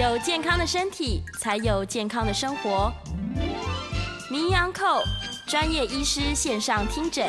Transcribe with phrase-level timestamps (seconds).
[0.00, 2.90] 有健康的身体，才有健康的生活。
[4.30, 5.02] 名医昂寇
[5.46, 7.28] 专业医师线上听诊，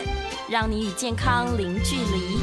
[0.50, 2.40] 让你与健康零距离。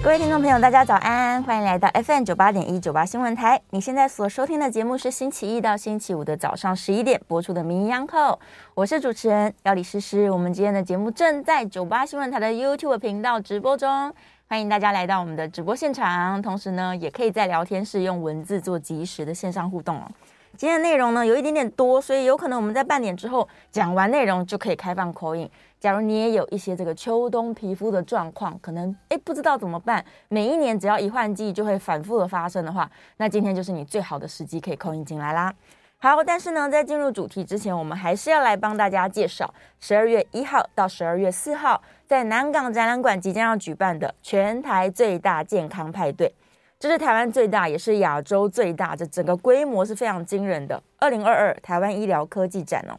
[0.00, 3.60] 各位听众朋友，大家早安，欢迎来到 FM 九八点一九八新闻台。
[3.70, 8.32] 你现在所收听的节目是星期一到星期五的早上十一点播出的《名医央叩》，
[8.74, 10.30] 我是主持人要李诗诗。
[10.30, 14.14] 我们今天的节目正在九八新闻台的 YouTube 频道直播中，
[14.46, 16.40] 欢迎大家来到我们的直播现场。
[16.42, 20.06] 同时呢，也可以在聊天室用文字做及时的线上互动哦。
[20.54, 25.48] 今天的内容呢有一点点多，所以有可能我们在半点之后讲完内容就可以开放 call in。
[25.80, 35.52] 假如你也有一些这个秋冬皮肤的状况，可能诶不知道怎么办，每一年只要一换季就会反复的发生的话，那今天就是你最好的时机可以 call in 进来啦。
[35.98, 41.80] 好，但是呢，在进入主题之前，我们还是要来帮大家介绍十二月一号到十二月四号
[42.14, 46.32] 在南港展览馆即将要举办的全台最大健康派对，
[46.78, 52.94] 这是台湾最大，也是亚洲最大，这整个规模是非常惊人的二零二二台湾医疗科技展哦。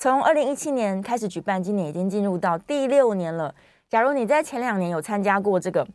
[0.00, 3.54] 从二零一七年开始举办，今年已经进入到第六年了。
[3.88, 5.86] 假如你在前两年有参加过这个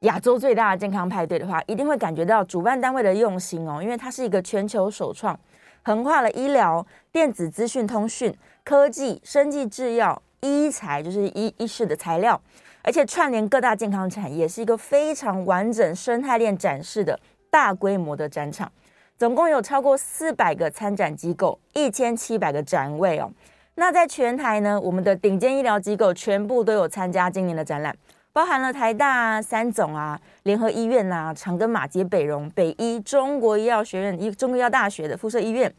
[0.00, 5.38] 亚洲最大的健康派对的话，一定会感觉到主办单位的用心哦，因为它是一个全球首创，
[5.84, 12.40] 横跨了医疗、电子资讯通讯、科技、生技制药、医材，就是医医事的材料，
[12.82, 17.18] 而且串联各大健康产业，是一个非常完整生态链展示的
[17.50, 18.70] 大规模的展场。
[19.16, 23.28] 总共有超过四百个参展机构，一千七百个展位哦。
[23.74, 27.96] 那在全台呢，我们的顶尖医疗机构全部都有参加今年的展览，
[28.32, 35.72] 包含了台大、啊三总啊、联合医院呐、长庚、马偕、北荣、北医、中国医药学院、医中国医药大学的附设医院，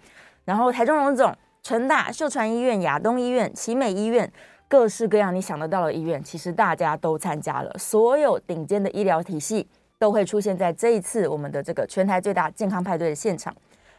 [0.43, 4.31] 然后台中荣总、成大、秀传医院、亚东医院、奇美医院，
[4.67, 9.67] 各式各样你想得到的医院，其实大家都参加了，所有顶尖的医疗体系。
[9.99, 13.53] 都会出现在这一次我们的这个全台最大健康派对的现场。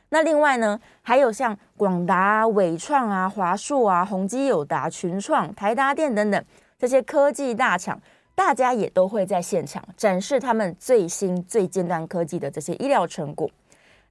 [0.08, 6.42] 那另外呢，还有像广达、伟创啊、华硕啊、宏基友达、群创、台达电等等
[6.78, 8.00] 这些科技大厂，
[8.34, 13.50] 大家也都会在现场展示他们最新最尖端科技的这些医疗成果。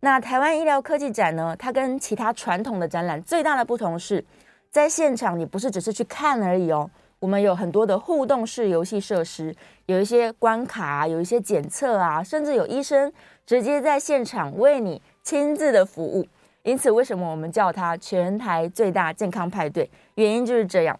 [0.02, 4.24] 那台湾医疗科技展呢，它跟其他传统的展览最大的不同是，
[4.72, 6.90] 在现场你不是只是去看而已哦。
[7.20, 9.54] 我们有很多的互动式游戏设施，
[9.88, 13.12] 有一些关卡啊，有一些检测啊，甚至有医生
[13.46, 16.26] 直接在现场为你亲自的服务。
[16.64, 19.90] 因此，为什么我们叫它全台最大健康派对？
[20.16, 20.98] 原因就是这样。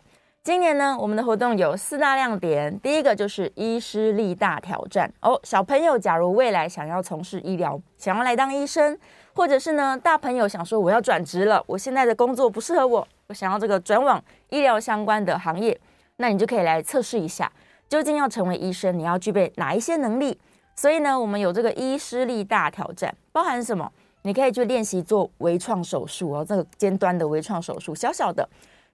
[0.50, 5.40] 今年呢，我们的活动有四大亮点，第一个就是医师力大挑战哦。
[5.44, 8.98] 小朋友，假如未来想要从事医疗，想要来当医生，
[9.36, 15.80] 或者是呢，大朋友想说我要转职了，我现在的工作不适合我，我想要这个转往医疗相关的行业。
[16.18, 17.52] 那你就可以来测试一下，
[17.88, 20.36] 究竟要成为医生，你要具备哪一些能力？
[20.76, 23.88] 所以呢，我们有这个医师力大挑战，包含什么？
[24.24, 28.50] 你可以去练习做微创手术哦，这个尖端的微创手术，小小的。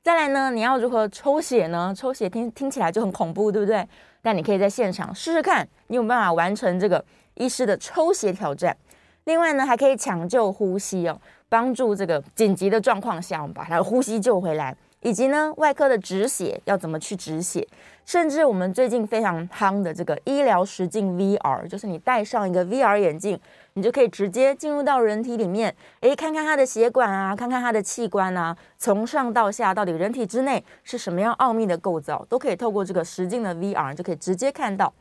[0.05, 1.91] 再来呢，你要如何抽血呢？
[1.97, 3.83] 抽血听听起来就很恐怖，对不对？
[4.21, 8.77] 但你可以在现场试试看，你有没有办法完成这个医师的抽血挑战。
[9.23, 14.75] 另外呢，还可以抢救呼吸哦，帮助这个紧急的状况下，我们把他的呼吸救回来。
[15.05, 17.67] 以及呢，外科的止血要怎么去止血？
[18.07, 23.39] 甚至我们最近非常夯的这个医疗实境 VR，就是你戴上一个 VR 眼镜，
[23.73, 34.91] 你就可以直接进入到人体里面，诶，看看它的血管啊，看看它的器官啊，从上到下到底人体之内是什么样奥秘的构造，都可以透过这个实境的 VR 就可以直接看到。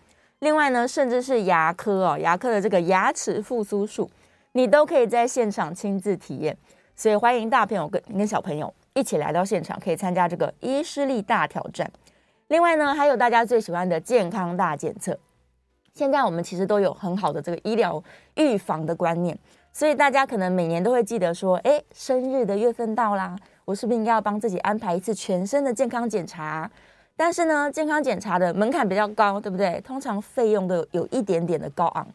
[0.40, 4.10] 另外呢，甚至是牙科哦，牙科的这个牙齿复苏术，
[4.52, 6.54] 你都可以在现场亲自体验。
[6.94, 8.70] 所以欢迎大朋友跟跟小朋友。
[8.94, 11.90] 一起来到现场，可以参加这个医师力大挑战。
[12.48, 15.18] 另外呢，还有大家最喜欢的健康大检测。
[15.92, 18.02] 现在我们其实都有很好的这个医疗
[18.34, 19.36] 预防的观念，
[19.72, 26.70] 所以大家可能每年都会记得说，哎，生日的月份到啦，我是不是应该要帮自己安排一次全身的健康检查？
[27.16, 29.80] 但是呢，健康检查的门槛比较高，对不对？
[29.82, 32.06] 通常费用都有一点点的高昂。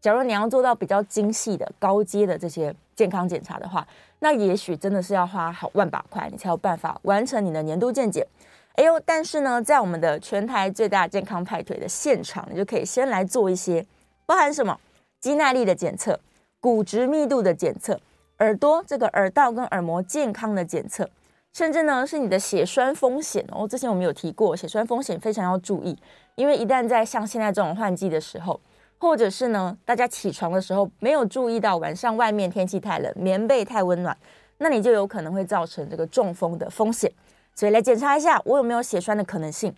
[0.00, 3.86] 假如你要做到比较精细的高阶的这些健康检查的话，
[4.20, 8.26] 那也许真的是要花好万把块，你才有办法完成你的年度健检。
[8.74, 13.86] 哎呦，但是呢，在我们的全台最大健康派对的现场，你就可以先来做一些，
[14.26, 14.78] 包含什么
[15.20, 16.18] 肌耐力的检测、
[16.60, 18.00] 骨质密度的检测、
[18.38, 21.08] 耳朵这个耳道跟耳膜健康的检测，
[21.52, 23.68] 甚至呢是你的血栓风险哦。
[23.68, 25.96] 之前我们有提过，血栓风险非常要注意，
[26.34, 28.60] 因为一旦在像现在这种换季的时候。
[28.98, 34.16] 或者是呢，大家起床的时候没有注意到晚上外面天气太冷，棉被太温暖，
[34.58, 37.10] 那你就有可能会造成这个中风的风险。
[37.54, 39.74] 所以来检查一下我有没有血栓的可能性。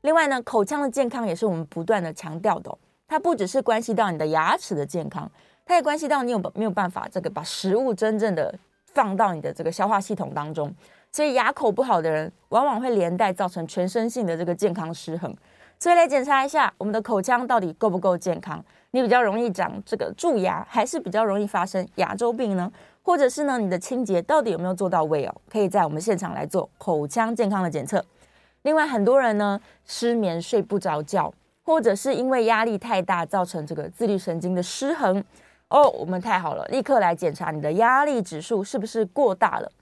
[0.00, 2.74] 另外呢，口腔的健康也是我们不断的强调的，
[3.06, 5.30] 它不只是关系到你的牙齿的健康，
[5.66, 10.74] 它也关系到你有没有办法这个把食物真正的放到你的这个消化系统当中。
[11.12, 15.36] 所以牙口不好的人，往往会连带造成全身性的这个健康失衡。
[15.82, 18.62] 所以来检查一下我们的口腔到底够不够健康？
[18.90, 22.70] 你比较容易长这个蛀牙，还是比较容易发生牙周病呢？
[23.02, 25.34] 或者是呢，你的清洁到底有没有做到位哦？
[25.50, 28.04] 可以在我们现场来做口腔健康的检测。
[28.60, 31.32] 另外，很多人呢失眠睡不着觉，
[31.64, 35.24] 或者是因为压力太大造成这个自律神经的失衡
[35.68, 35.88] 哦。
[35.88, 39.72] 我们太好了，立刻来检查你的压力指数是不是过大了。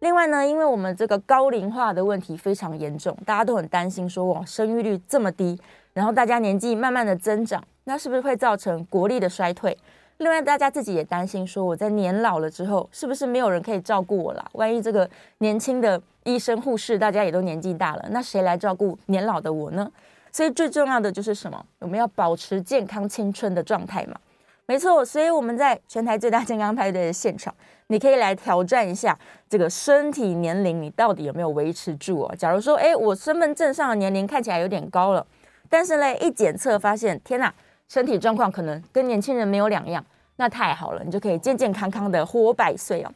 [0.00, 5.58] 另外呢，因为我们这个高龄化的问题非常严重，大家都很担心说，哇，生育率这么低，
[5.92, 9.76] 然后大家年纪慢慢的增长，那是不是会造成国力的衰退？
[10.16, 14.44] 另外，大家自己也担心说，我在年老了之后，是不是没有人可以照顾我了？
[14.52, 15.08] 万一这个
[15.38, 19.90] 年轻的医生护士，大家也都年纪大了，那谁来照顾年老的我呢？
[20.32, 21.62] 所以最重要的就是什么？
[21.80, 24.16] 我们要保持健康青春的状态嘛。
[24.70, 27.52] 没错，所以我们在全台最大健康派对的现场，
[27.88, 29.18] 你可以来挑战一下
[29.48, 32.32] 这个身体年龄，你到底有没有维持住哦？
[32.38, 35.26] 假如说，哎，我身份证上的年龄看起来有点高了，
[35.68, 37.52] 但是呢，一检测发现，天哪！
[37.88, 40.06] 身体状况可能跟年轻人没有两样，
[40.36, 43.10] 那太好了，你就可以健健康康的活百岁哦。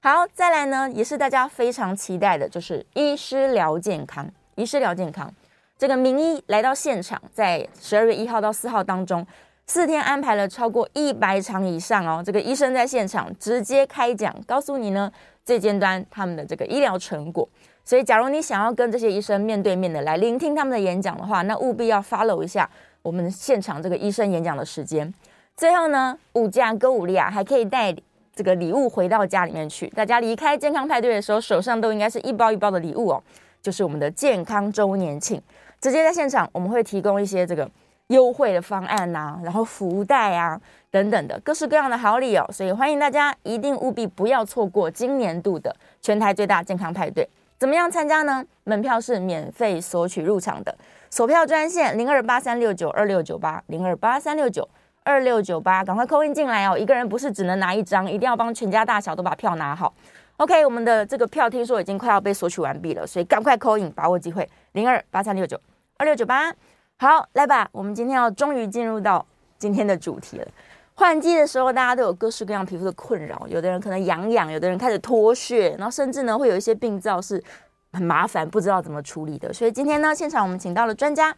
[0.00, 4.30] 好，再来呢，也是大家非常期待的，就是医师聊健康。
[4.54, 5.28] 医师聊健康，
[5.76, 9.26] 这个名医来到现场，在十二月一号到四号当中，
[9.70, 12.20] 四天安排了超过一百场以上哦。
[12.26, 15.08] 这个医生在现场直接开讲，告诉你呢
[15.44, 17.48] 最尖端他们的这个医疗成果。
[17.84, 22.68] 所以，假如你想要跟这些医生面对面的来聆听他们的演讲的话，那务必要 follow 一下。
[23.02, 25.14] 我们现场这个医生演讲的时间，
[25.56, 27.94] 最后呢，五加购物利亚还可以带
[28.34, 29.86] 这个礼物回到家里面去。
[29.90, 33.22] 大家离开健康派对的时候，手上都应该是一包一包的礼物哦，
[33.62, 35.40] 就是我们的健康周年庆。
[35.80, 37.70] 直接在现场，我们会提供一些这个
[38.10, 40.60] 优惠的方案呐、啊，然后福袋啊
[40.90, 42.44] 等等的各式各样的好礼哦。
[42.52, 47.28] 所以欢迎大家一定务必不要错过今年度的全台最大健康派对。
[47.56, 48.44] 怎么样参加呢？
[48.64, 50.74] 门票是免费索取入场的。
[51.10, 54.66] 索票专线零二八三六九二六九八零二八三六九
[55.04, 56.76] 二六九八，赶快扣印进来哦！
[56.76, 59.92] 一个人不是只能拿一张，一定要帮全家大小都把票拿好。
[60.38, 65.60] OK，我们的这个票听说已经快要被索取完毕了，所以赶快扣印把握机会零二八三六九
[65.98, 66.52] 二六九八。
[67.02, 69.24] 好，来吧，我们今天要终于进入到
[69.58, 70.46] 今天的主题了。
[70.94, 77.42] 换季的时候，大家都有各式各样皮肤的困扰，有的人可能痒痒，有的人开始脱屑，然后甚至呢会有一些病灶是。
[77.92, 81.34] 很麻烦，不知道怎么处理的，所以今天呢，现场我们请到了专家，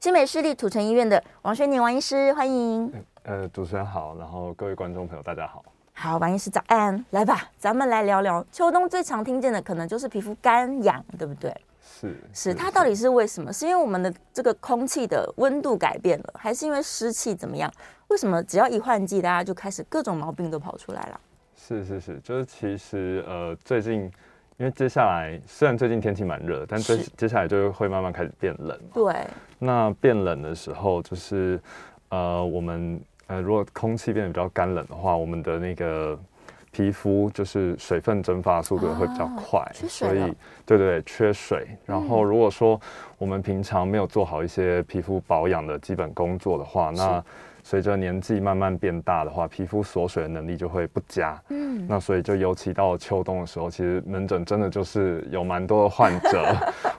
[0.00, 2.92] 新美市立土城医院的王轩宁王医师，欢迎。
[3.22, 5.64] 呃，主持人好，然后各位观众朋友大家好。
[5.94, 11.50] 好，王医师早安，来吧，咱们来聊聊秋冬最常听见的可能就是皮肤干痒，对不对？
[11.84, 13.52] 是是，它到底是为什么？
[13.52, 17.70] 是因为我们的这个空气的温度改变了，还是因为湿气怎么样？
[18.08, 21.20] 为什么只要一换季，大家就开始各种毛病都跑出来了？
[21.56, 24.10] 是是是，就是其实呃最近。
[24.56, 28.78] 因为接下来虽然最近天气蛮热，但接接下来就会慢慢开始变冷。
[28.94, 29.12] 对。
[29.58, 31.60] 那变冷的时候，就是
[32.10, 36.16] 呃，我们呃，如果空气变得比较干冷的话，我们的那个
[36.74, 40.34] 皮肤就是水分蒸发速度会比较快，啊、所以
[40.66, 41.68] 对对对，缺水。
[41.86, 42.80] 然后如果说
[43.16, 47.24] 我们平常没有做好一些皮肤保养的基本工作的话，那
[47.62, 51.40] 随着年纪慢慢变大的话，皮肤锁水的能力就会不佳。
[51.50, 56.44] 嗯，那所以就尤其到了秋冬的时候，其实门诊真的就是有蛮多的患者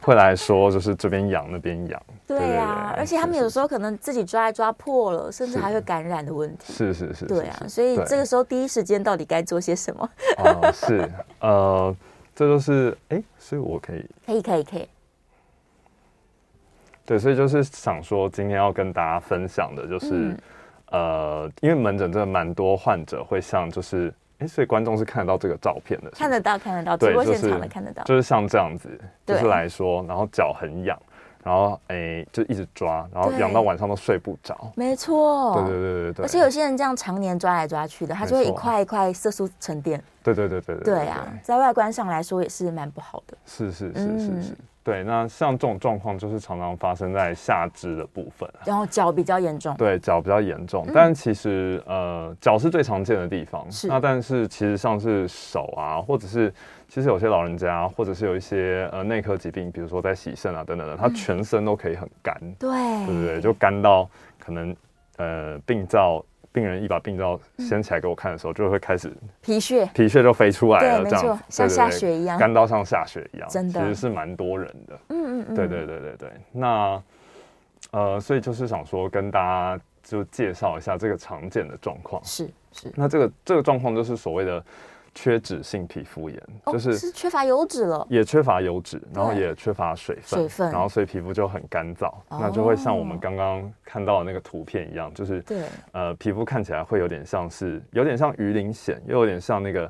[0.01, 2.01] 会来说，就是这边痒那边痒。
[2.27, 6.73] 对呀，而且他们有时候可能自己抓一抓破了，甚至还会感染的问题。
[6.73, 7.25] 是是是。
[7.25, 10.09] 对啊，所以这个时候第一时间到底该做些什么？
[10.37, 11.95] 哦，是呃，
[12.35, 14.89] 这就是哎，所以我可以可以可以可以。
[17.05, 20.09] 对，所以就是想说，今天要跟大家分享的就是。
[20.11, 20.37] 嗯
[20.91, 28.87] 呃，因为门诊真的蛮多患者会像就是，哎，所以观众是看得到这个照片的，看得到，看得到，直播现场的看得到，就是像这样子，
[29.25, 30.97] 就是来说，然后脚很痒，
[31.45, 44.57] 然后哎，就一直抓，然后痒到晚上都睡不着，没错，对对对对对，而且有些人这样常年抓来抓去的，他就会一块一块色素沉淀，对对对对对，对啊，在外观上来说也是蛮不好的，是是是是是。
[44.83, 49.75] 对，那像这种状况就是常常发生在下肢的部分，然后脚比较严重。
[49.77, 53.65] 对，脚比较严重，嗯、但其实呃，脚是最常见的地方。
[53.71, 53.87] 是。
[53.87, 56.53] 那但是其实像是手啊，或者是
[56.95, 62.33] 其实有些老人家，或者是有一些呃内科疾病，比如说在洗肾啊等等的，他全身都可以很干。
[62.57, 63.05] 对、嗯。
[63.05, 63.41] 对不对？
[63.41, 64.09] 就干到
[64.39, 64.73] 可能
[65.17, 66.23] 呃病灶。
[66.53, 69.11] 病人一把病灶掀起来给我看的时候，就会开始
[69.41, 74.99] 皮屑，皮屑就飞出来了，这样像下雪一样，干到像下雪一样，真的，其实是蛮多人的。
[75.09, 76.29] 嗯嗯嗯，对对对对对。
[76.53, 77.03] 那
[77.91, 82.23] 呃，所以就是想说跟大家就介绍一下这个常见的状况。
[82.23, 84.63] 是是，那这个这个状况就是所谓的。
[85.15, 99.89] 缺脂性皮肤炎，哦、就是是缺乏油脂了，也缺乏油脂，然后也缺乏水分，水分，然后所以皮肤就很干燥，哦，那就会像我们刚刚看到的那个图片一样，就是对，呃，皮肤看起来会有点像是，有点像鱼鳞癣，又有点像那个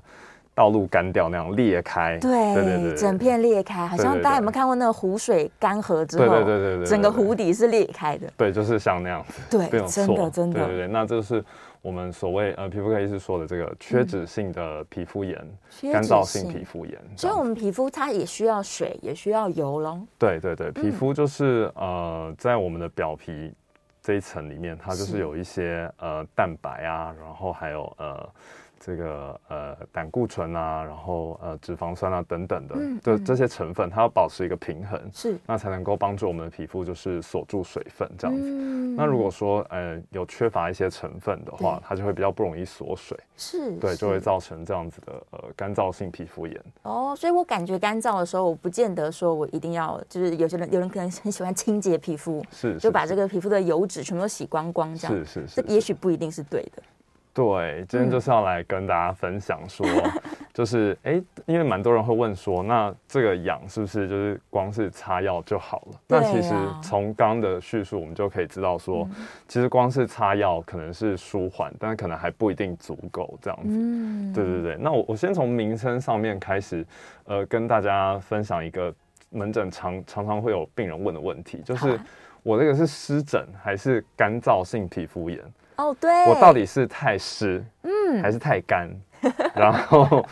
[0.53, 11.44] 道路干掉那样裂开，对对对，对，整片裂开，好像大家有没有看过那个湖水干涸之后，对对对对对，整个湖底是裂开的，对，就是像那样子，对，真的真的，对对对，那就是。
[11.85, 15.37] 我们所谓呃皮肤科医师说的这个缺脂性的皮肤炎，
[15.83, 20.01] 嗯、干燥性皮肤炎，所以我们皮肤它也需要水，也需要油咯。
[20.17, 23.53] 对对对，皮肤就是、嗯、呃在我们的表皮
[24.01, 28.29] 这一层里面，它就是有一些呃蛋白啊，然后还有呃。
[28.85, 38.43] 这个呃胆固醇啊，然后呃脂肪酸啊等等的，嗯，这这些成分它要保持一个平衡，是，那才能够帮助我们的皮肤就是锁住水分这样子。
[38.47, 46.63] 嗯、那如果说呃有缺乏一些成分的话，它就会比较不容易锁水，是，对，就会造成这样子的呃干燥性皮肤炎。
[46.83, 56.83] 哦，所以我感觉干燥的时候，我不见得说我一定要，就是有些人有人可能很喜欢清洁皮肤，是，是，就把这个皮肤的油脂全部都洗光光这样，是是是，这也许不一定是对的。
[57.35, 60.21] 对，今天就是要来跟大家分享说，嗯、
[60.53, 65.99] 就是哎，因为蛮多人会问说，那这个痒是不是就是光是擦药就好了？
[66.07, 73.77] 那其实从刚刚的叙述，我们就可以知道说，嗯、其实光是擦药可能是舒缓，但是可能还不一定足够这样子。
[73.77, 74.77] 嗯，对对对。
[74.79, 76.87] 那我我先从名称上面开始，
[77.25, 78.95] 呃，跟大家分享一个
[79.29, 81.99] 门诊常常常会有病人问的问题，就是
[82.43, 85.37] 我这个是湿疹还是干燥性皮肤炎？
[85.77, 88.89] 哦、oh，对，我到底是太湿，嗯，还是太干？
[89.55, 90.25] 然后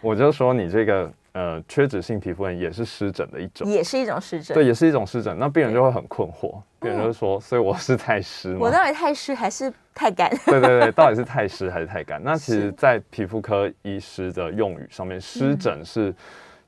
[0.00, 5.36] 我就说你这个呃缺脂性皮肤炎也是湿疹的一种，也是一种湿疹，对，也是一种湿疹。
[5.38, 8.58] 那病人就会很困惑，病人就说，所以我是太湿吗？
[8.60, 10.30] 我到底太湿还是太干？
[10.46, 12.22] 对对对，到底是太湿还是太干？
[12.22, 16.14] 那其实，在皮肤科医师的用语上面，湿疹是、嗯、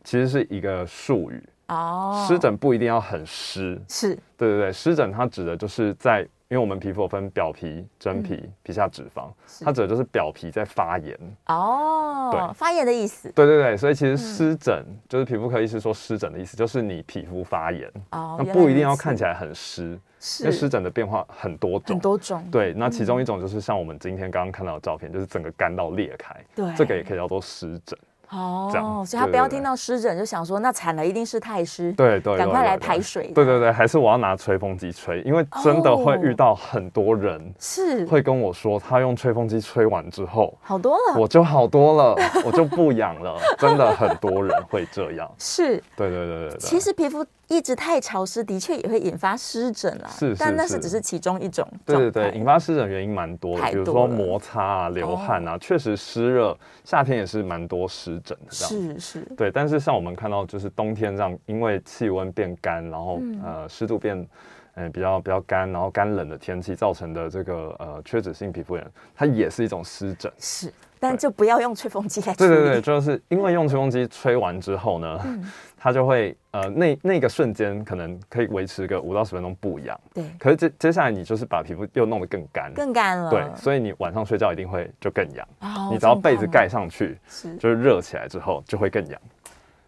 [0.04, 6.26] 其实是一个术语哦，湿疹不一定要很湿，是对对对，湿疹它指的就是在。
[6.50, 9.28] 因为我们皮肤有分表皮、真皮、嗯、皮下脂肪，
[9.62, 11.14] 它指的就是表皮在发炎
[11.44, 13.30] 哦，对，发炎的意思。
[13.32, 20.00] 对对对，所以其实湿疹、嗯、就是皮肤科医师说湿疹的意思，就是你皮肤发炎哦，那不一定要看起来很湿，
[20.40, 22.42] 因为湿疹的变化很多种，很多种。
[22.50, 27.98] 对，那其中一种就是像我们今天刚刚看到的照片，就是整个干到裂开，对，这个也可以叫做湿疹。
[28.30, 33.28] 哦，所以他不要听到湿疹就想说，那惨了，一定是太湿，对对，赶快来排水。
[33.28, 45.30] 对对对，还是我要拿吹风机吹，因为真的会遇到很多人是会跟我说，他用吹风机吹完之后好多了，我就好多了，我就不痒了，真的很多人会这样。
[45.38, 46.58] 是，对对对对对。
[46.58, 50.08] 其实皮肤一直太潮湿，的确也会引发湿疹啦。
[50.10, 51.66] 是，但那是只是其中一种。
[51.84, 58.20] 对对对，引发湿疹原因蛮多的，比如说摩擦啊、流汗啊，确实湿热，夏天也是蛮多湿。
[58.20, 64.28] 疹的是是，对，但是像我们看到，就是冬天这样，因为气温变干，然后、嗯、呃湿度变，
[64.74, 70.30] 嗯比较比较干，然后干冷的天气造成的这个呃缺脂性皮肤炎，它也是一种湿疹。
[70.38, 70.70] 是。
[71.00, 72.48] 但就不要用吹风机来吹。
[72.48, 75.44] 对对对，就是因为用吹风机吹完之后呢，嗯、
[75.78, 79.98] 它就会呃那那个瞬间可能可以维持个五到十分钟不痒。
[80.12, 80.24] 对。
[80.38, 82.72] 可是接接下来你就是把皮肤又弄得更干。
[82.74, 83.30] 更干了。
[83.30, 85.48] 对，所以你晚上睡觉一定会就更痒。
[85.60, 85.88] 哦。
[85.92, 89.20] 你只要被子盖上去，是就是热起来之后就会更痒。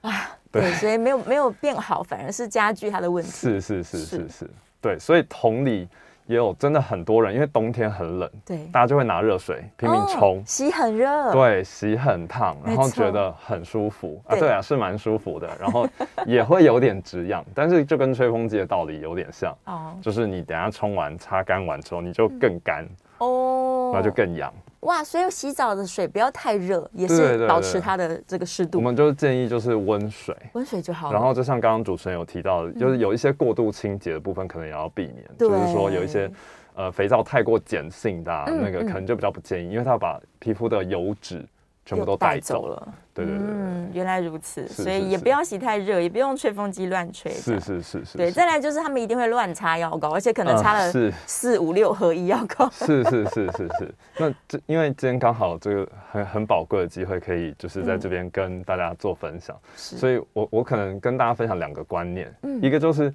[0.03, 3.31] 啊，对，所以没有没有变好，反而是加剧它的问题。
[3.31, 5.89] 是是是是是，是，对，所以同理。
[6.31, 14.23] 也有真的很多人，因为冬天很冷，对，大家就会拿热水拼命冲，哦，洗很热，对，洗很烫，然后觉得很舒服。
[14.29, 14.49] 啊，对。
[14.49, 15.89] 啊，是蛮舒服的，然后
[16.27, 22.85] 也会有点止痒，但是就跟吹风机的道理有点像，哦，就是你等下冲完擦干完之后，你就更干，
[23.19, 24.53] 嗯，哦，那就更痒。
[24.81, 28.79] 哇，所以洗澡的水不要太热，也是保持它的这个湿度。
[28.79, 31.13] 我们就建议就是温水，温水就好了。
[31.13, 35.25] 然后就像刚刚主持人有提到的，就是有一些过度清洁的部分，可能也要避免。
[35.39, 36.31] 就是说有一些
[36.75, 41.47] 呃肥皂太过碱性的那个，可能就比较不建议，因为它把皮肤的油脂。
[41.91, 50.93] 全部都带走了，对对对，嗯，原来如此，所以也不要洗太热，也不用吹风机乱吹，是是是是，对，再来就是他们一定会乱擦药膏，而且可能擦了
[51.27, 62.33] 四五六合一药膏， 是是是是是，那这因为今天刚好这个很很宝贵的机会，可以就是在这边跟大家做分享，所以我我可能跟大家分享两个观念，
[62.63, 63.13] 一个就是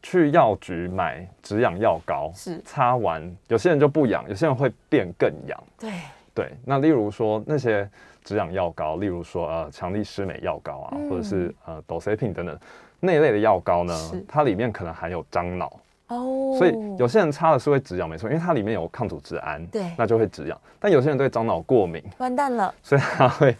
[0.00, 2.60] 去药局买止痒药膏，是。
[2.64, 5.90] 擦完有些人就不痒，有些人会变更痒，对。
[6.38, 7.90] 对，那例如说那些
[8.22, 12.56] 止痒药膏，例如说呃强力湿美药膏啊，嗯、或者是呃 Docepin 等等
[13.00, 13.92] 那一类的药膏呢，
[14.28, 20.56] 它里面可能含有樟脑哦，所以有些人擦了是会止痒，没错，因为它里面有抗组织胺，对，那就会止痒。
[20.78, 23.56] 但有些人对樟脑过敏，完蛋了，所以它会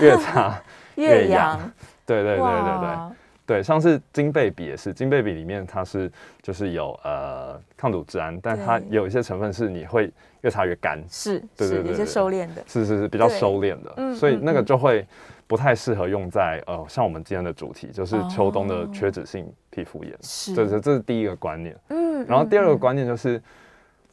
[0.00, 0.58] 越擦
[0.96, 1.60] 越痒。
[2.06, 6.10] 对对对对对对，像是金贝比也是，金贝比里面它是
[6.40, 10.10] 就是有呃抗组织胺，但它有一些成分是你会
[10.42, 15.06] 越擦越干，是，对对对，有些收敛的，是是是比较收敛的，嗯，所以那个就会。
[15.44, 21.76] 不太适合用在呃，像我们今天的主题就是秋冬的缺脂性皮肤炎，是，这是这是第一个观念。
[21.88, 23.42] 嗯，然后第二个观念就是，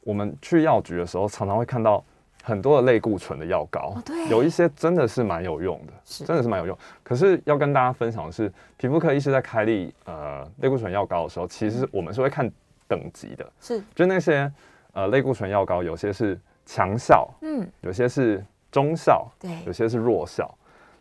[0.02, 2.04] 我们去药局的时候，常常会看到
[2.44, 5.94] 很多的类固醇的药膏，对，有一些真的是蛮有用的，
[6.26, 6.78] 真的是蛮有用。
[7.04, 12.52] 可是要跟大家分享的是，皮肤科医师在开立呃类固醇药膏的时候，其实我们是会看
[12.86, 14.52] 等级的，是，就那些
[14.94, 20.50] 呃类固醇药膏，有些是强效，嗯，有些是中效，对，有些是弱效。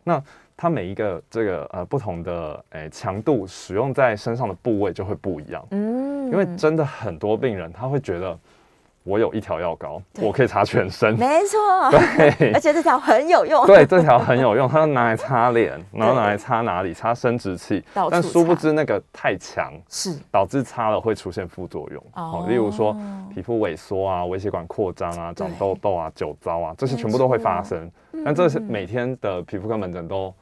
[0.04, 0.22] 那
[0.56, 8.38] 它每一个这个呃不同的诶强度使用在身上的部位就会不一样，嗯，因为真的很多病人他会觉得。
[9.08, 11.58] 我有一条药膏，我可以擦全身，没错，
[11.90, 20.14] 对，而且这条很有用，对，这条很有用，它拿来擦脸，然后拿来擦哪里，擦生殖器，但殊不知那个太强，是。
[20.30, 22.94] 导致擦了会出现副作用，哦，例如说
[23.34, 27.90] 皮肤萎缩啊、微血管扩张啊、长痘痘啊、酒糟啊，这些全部都会发生，
[28.24, 30.32] 但这是每天的皮肤科门诊都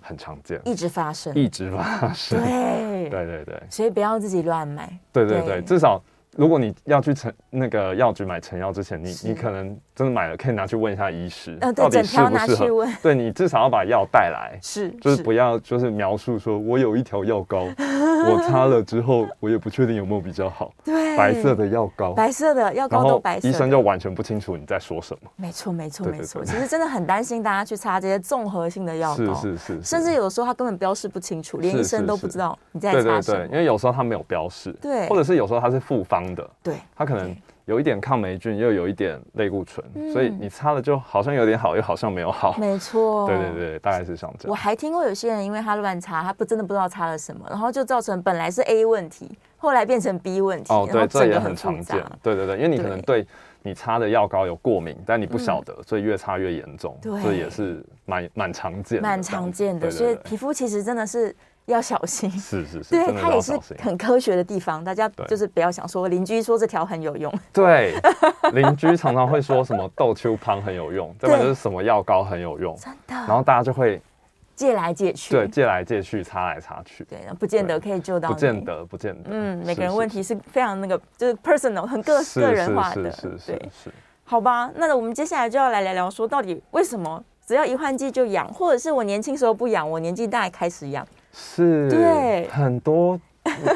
[0.00, 5.40] 很常见，一直发生，一直发生，对， 对对对，所以不要自己乱买，对对。
[5.42, 6.02] 对，至少。
[6.36, 12.86] 如果你要去成那个药局买成药之前，你你可能真的买了，可以拿去问一下医师，呃到底适不适合。
[13.02, 20.70] 对，你至少要把药带来，是，就是不要就是描述说我有一条药膏，我擦了之后我也不确定有没有比较好。
[20.84, 25.30] 对，白色的药膏，白色的药膏都白色，医生就完全不清楚你在说什么。
[25.36, 26.44] 没错，没错，没错。
[26.44, 33.22] 其实真的很担心大家去擦这些综合性的药膏，是是是，甚至有的时候他根本标示不清楚，连医生都不知道你在擦什么。
[33.22, 37.34] 对对对，因为有时候他没有标示，对，或者是有时候他是复方的，对，他可能
[37.66, 42.56] 有一点抗霉菌，又有一点类固醇，所以你擦了就好像有点好，又好像没有好。
[42.58, 44.50] 没错， 对对对，大概是像这样。
[44.50, 50.72] 我还听过有些人因为他乱擦，他不真的不知道擦了什么，然后就造成本来是 A 问题，后来变成 B 问题。
[50.72, 52.00] 哦，对，这也很常见。
[52.22, 53.26] 对对对，因为你可能对
[53.64, 56.96] 你擦的药膏有过敏，但你不晓得，所以越擦越严重。
[57.02, 59.02] 对，这也是蛮蛮常见的。
[59.02, 61.34] 蛮常见的，所以皮肤其实真的是。
[61.66, 67.94] 要小心，是是是，对，它也是很科学的地方，大家就是不要想说邻居说这条很有用，对，
[68.52, 74.00] 邻居常常会说什么豆秋汤很有用， 对，就是什么药膏很有用，真的，然后大家就会
[74.54, 91.04] 借来借去，对，借来借去，擦来擦去，对，不见得可以救到，不见得，不见得，嗯，每个人问题是非常那个就是 personal 很个个人化的，是是是，好吧，那我们接下来就要来聊聊说到底为什么只要一换季就痒，或者是我年轻时候不痒，我年纪大开始痒。
[91.38, 93.20] 是，对，很多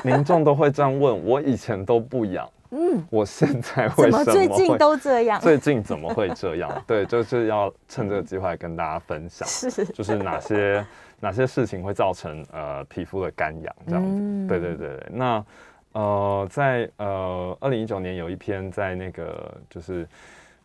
[0.02, 5.38] 民众都会这样问我，以前都不痒，嗯，我现在为什么最近都这样？
[5.38, 6.82] 最近怎么会这样？
[6.86, 10.82] 对，就是要趁这个机会跟大家分享，是，就是哪些
[11.20, 14.10] 哪些事情会造成呃皮肤的干痒这样子？
[14.10, 15.44] 嗯、对对对对，那
[15.92, 20.08] 呃在呃二零一九年有一篇在那个就是。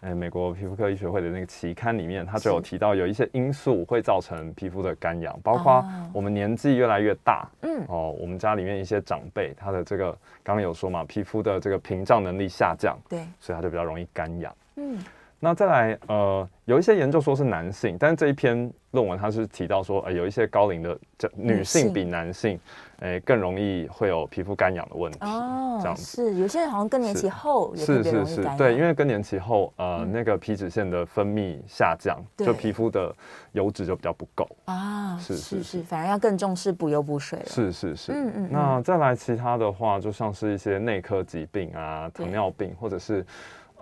[0.01, 10.11] 哎，美国皮肤科医学会的那个期刊里面，它就有提到有一些因素会造成皮肤的干痒，包括我们年纪越来越大，嗯，哦，我们家里面一些长辈，他的这个
[10.43, 14.97] 刚刚有说嘛，皮肤的这个屏障能力下降，对，所以他就比较容易干痒，嗯。
[15.45, 20.97] 那再来，呃，有一些研究说是男性，但是这一篇论文它是提到说，呃，有一些高龄的
[21.35, 22.59] 女性比男性，
[22.97, 25.19] 哎，更容易会有皮肤干痒的问题。
[25.21, 33.15] 哦，这样子是有些人好像更年期后也是是是，对，因为更年期后，呃，那个皮脂腺的分泌下降，就皮肤的
[33.51, 35.15] 油脂就比较不够啊。
[35.19, 37.45] 是是是，反而要更重视补油补水了。
[37.45, 38.49] 是是是，嗯嗯。
[38.51, 43.23] 那再来其他的话，就像是一些内科疾病啊，糖尿病或者是。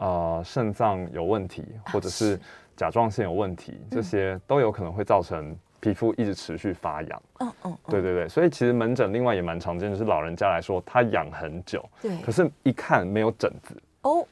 [0.03, 2.37] 呃，肾脏有问题，或者是
[2.75, 7.23] 甲状腺有问题，这些都有可能会造成皮肤一直持续发痒。
[7.39, 13.81] 嗯嗯，对对对，所以其实门诊另外也蛮常见，就是老人家来说，他痒很久，对，可是一看没有疹子。
[14.01, 14.27] 哦。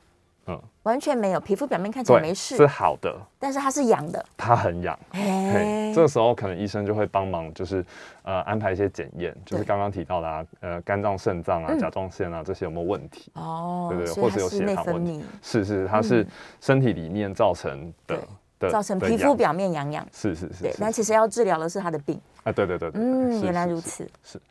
[0.48, 4.98] 嗯，完全没有，皮肤表面看起来没事，是好的，但是它是痒的，它很痒。
[5.12, 7.86] 哎，这个时候可能医生就会帮忙，就是
[8.24, 13.32] 呃安排一些检验，就是刚刚提到的啊，呃肝脏、肾脏啊、甲状腺啊这些有没有问题？
[13.36, 15.24] 哦，对对，或者有血糖问题？
[15.44, 16.26] 是是，它是
[16.60, 18.20] 身体里面造成的
[18.60, 20.06] 的，造成皮肤表面痒痒。
[20.12, 22.20] 是是是，对，但其实要治疗的是他的病。
[22.44, 24.10] 啊，对对对，嗯，原来如此。
[24.24, 24.42] 是。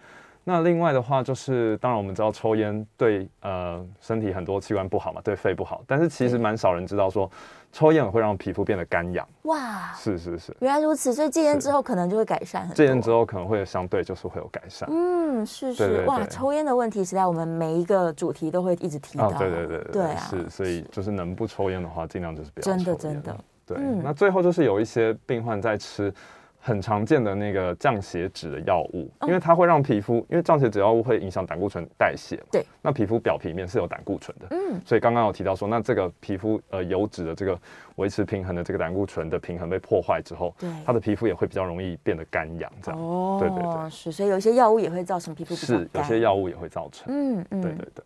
[0.43, 5.83] 那另外的话就是，当然我们知道抽烟对呃身体很多器官不好嘛，对肺不好。
[5.87, 7.31] 但是其实蛮少人知道说，
[7.71, 9.27] 抽烟也会让皮肤变得干痒。
[9.43, 11.13] 哇，是是是，原来如此。
[11.13, 12.75] 所以戒烟之后可能就会改善很多。
[12.75, 14.89] 戒烟之后可能会相对就是会有改善。
[14.91, 16.05] 嗯，是是。
[16.07, 19.29] 哇，抽烟的问题，实在我们每一个主题都会一直提到。
[19.29, 20.27] 哦、对对对对，对啊。
[20.31, 22.73] 是，所以就是能不抽烟的话，尽量就是不要抽。
[22.73, 23.37] 真的真的。
[23.67, 26.13] 对、嗯，那最后就是有一些病患在吃。
[26.63, 32.39] 很常见的那个降血脂的药物，因为它会让皮肤，因为降血脂药物会影响胆固醇代谢。
[32.53, 34.47] 对，那皮肤表皮面是有胆固醇的。
[34.51, 37.59] 嗯，所以刚刚有提到说，那这个皮肤呃油脂的这个
[37.97, 42.71] 维持平衡的这个胆固醇的平衡被破坏之后，对，它的皮肤也会比较容易变得干痒。
[42.83, 47.07] 这样哦，对对对，是，所以有一些药物也会造成皮肤是，有些药物也会造成。
[47.09, 48.05] 嗯嗯，对对对。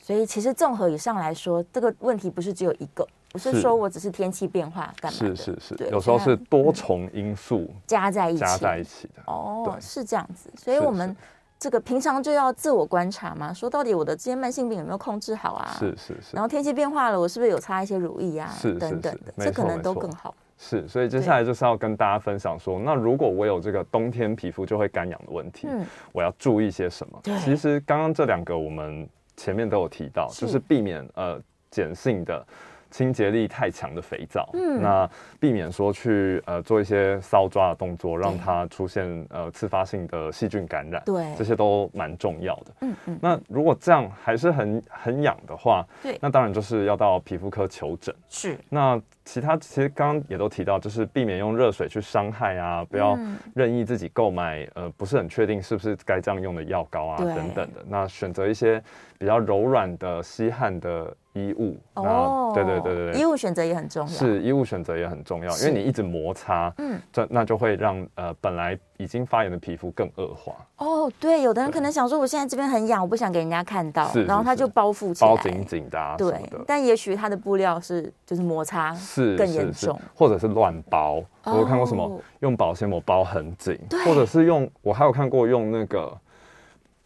[0.00, 3.06] 所以其实综合以上来说，这个问题不是只有一个。
[3.38, 5.18] 不是说我只是天气变化干嘛？
[5.18, 9.22] 是是是，有时候是多重因素加在一起加在一起的。
[9.26, 11.14] 哦，是这样子，所以我们
[11.58, 15.76] 这个平常就要自我观察嘛，说到底我的这些慢性病有没有控制好啊？
[15.78, 16.34] 是是是。
[16.34, 18.50] 然后天气变化了，我是不是有擦一些乳液啊？
[18.56, 20.34] 是等等的，这可能都更好。
[20.56, 27.20] 是，所以接下来就是要跟大家分享说，那如果我有这个冬天皮肤就会干痒的问题，嗯，我要注意些什么？
[27.44, 32.44] 其实刚刚这两个我们前面都有提到，就是避免呃碱性的。
[32.90, 42.72] 清洁力太强的肥皂，嗯，那避免说去呃做一些搔抓的动作，让它出现呃次发性的细菌感染，对，这些都蛮重要的。
[42.80, 43.18] 嗯嗯。
[43.20, 48.14] 那如果这样还是很很痒的话，对，那当然就是要到皮肤科求诊。
[48.28, 48.58] 是。
[48.68, 53.18] 那其他其实刚刚也都提到，就是避免用热水去伤害啊，不要
[53.54, 57.84] 任意自己购买呃不是很确定是不是该这样用的药膏啊等等的。
[57.86, 58.82] 那选择一些
[59.18, 61.14] 比较柔软的吸汗的。
[61.38, 61.76] 衣物。
[61.94, 70.54] 哦，对对对对对，衣物选择也很重要，是衣物选择也很重要，因为你一直摩擦，嗯，这那就会让呃本来已经发炎的皮肤更恶化。
[70.78, 76.34] 哦，对，有的人可能想说，我现在这边很痒，我不想给人家看到，然后他就包覆起来，包紧紧的，对。
[76.66, 81.22] 但也许他的布料是就是摩擦是更严重，或者是乱包。
[81.44, 86.16] 我有看过什么用保鲜膜包很紧，或者是用我还有看过用那个。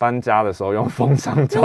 [0.02, 1.60] 搬家的时候用封箱 胶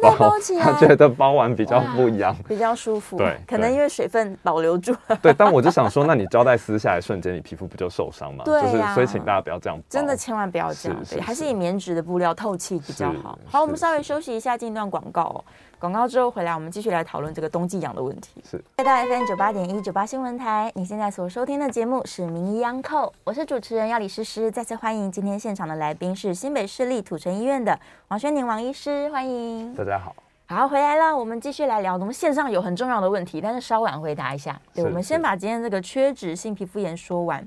[0.00, 3.16] 带包起来，他觉得包完比较不一样，比较舒服。
[3.16, 5.18] 对，可能因为水分保留住了。
[5.20, 8.44] 对，但我就想说，那你胶带撕下来瞬间，你皮肤不就受伤吗？
[8.44, 13.36] 就是，所以请大家不要这样，真的千万不要这样，对，还是以棉质的布料透气比较好。
[13.50, 15.44] 好，我们稍微休息一下，进一段广告。
[15.78, 18.42] 广告之后回来，我们继续来讨论这个冬季养的问题。
[18.48, 24.50] 是，来到 FM 九八点一九八新闻台，你现在所收听的节目是《名医央叩》，我是主持人要李诗诗。
[24.50, 29.74] 再次欢迎今天现场的来宾是新北市立土城医院的王宣宁王医师，欢迎。
[29.74, 30.14] 大家好，
[30.46, 31.94] 好，回来了，我们继续来聊。
[31.94, 34.58] 我们线上有很重要的问题，但是稍晚回答一下。
[34.72, 37.46] 对，我们先把今天这个缺脂性皮肤炎说完。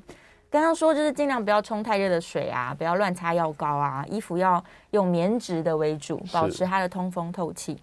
[0.49, 7.77] 刚刚说就是尽量不要冲太热的水啊，不要乱擦药膏啊，衣服要用棉质的为主，保持它的通风透气。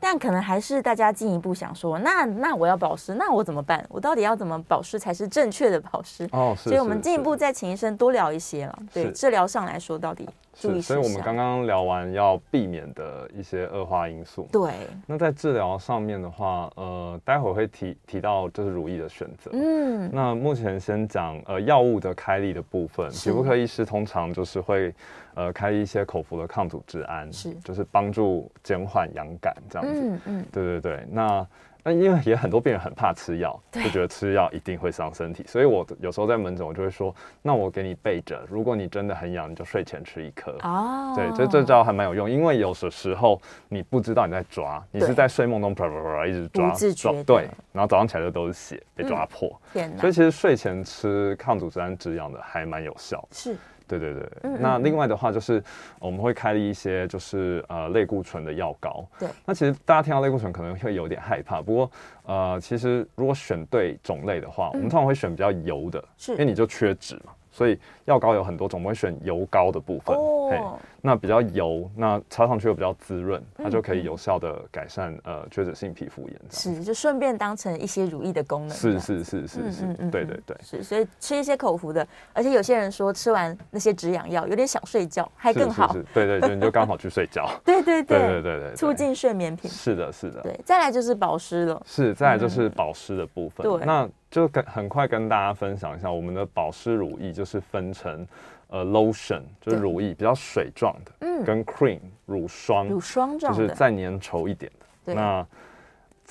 [0.00, 3.84] 但可能还是大家进一步想说，那那我要保湿，那我怎么办？
[3.88, 6.28] 我到底要怎么保湿才是正确的保湿？
[6.32, 6.70] 哦，是。
[6.70, 8.78] 所以我们进一步再请医生多聊一些了。
[8.92, 10.80] 对，治疗上来说，到底注意。
[10.80, 14.48] 所以我们刚刚聊完要避免的一些恶化因素。
[14.52, 14.72] 对。
[15.06, 19.50] 那在治疗上面的话，呃，待会儿会提提到就是乳液的选择。
[19.52, 20.10] 嗯。
[20.12, 24.94] 那目前先讲呃药物的开立的部分，皮肤科医师通常就是会。
[25.34, 30.00] 呃，开一些口服的抗组织胺，是，就是帮助减缓痒感这样子。
[30.00, 31.06] 嗯嗯，对对对。
[31.10, 31.46] 那
[31.86, 40.56] 那因为也很多病人很怕吃药，就觉得吃药一定会伤身体，所以我有时候在门诊我就会说，那我给你备着，如果你真的很痒，你就睡前吃一颗。
[40.62, 49.50] 哦，对，这这招还蛮有用，因为有的时候你不知道你在抓，你是在睡梦中啪啪啪一直抓，抓，对，然后早上起来就都是血被抓破。
[49.98, 53.22] 所以其实睡前吃抗组织胺止痒的还蛮有效。
[53.30, 53.54] 是。
[53.86, 55.62] 对对对，嗯嗯，那另外的话就是
[55.98, 59.04] 我们会开一些就是呃类固醇的药膏。
[59.18, 61.90] 对，那其实大家听到类固醇可能会有点害怕，不过
[62.24, 67.32] 呃其实如果选对种类的话，嗯，我们通常会选比较油的，是，因为你就缺脂嘛。
[67.50, 70.16] 所以药膏有很多种，我们会选油膏的部分。
[70.16, 76.40] 哦，那比较油，那擦上去又比较滋润，它就可以有效的改善呃缺脂性皮肤炎。
[76.48, 78.70] 是，就顺便当成一些乳液的功能。
[78.70, 80.56] 是是是是是，对对对。
[80.62, 85.92] 是，所以吃一些口服的，而且有些人说吃完那些止痒药有点想睡觉，还更好。
[86.14, 87.50] 对对对，你就刚好去睡觉。
[87.62, 89.76] 对对对对对对，促进睡眠品质。
[89.76, 90.40] 是的，是的。
[90.40, 91.82] 对，再来就是保湿了。
[91.84, 93.62] 是，再来就是保湿的部分。
[93.62, 94.08] 对，那。
[94.30, 98.26] 就跟很快跟大家分享一下，我们的保湿乳液就是分成，
[98.68, 104.72] 呃，lotion 就是乳液比较水状的，嗯，跟 cream 乳霜，乳霜状就是再粘稠一点
[105.04, 105.14] 的。
[105.14, 105.46] 那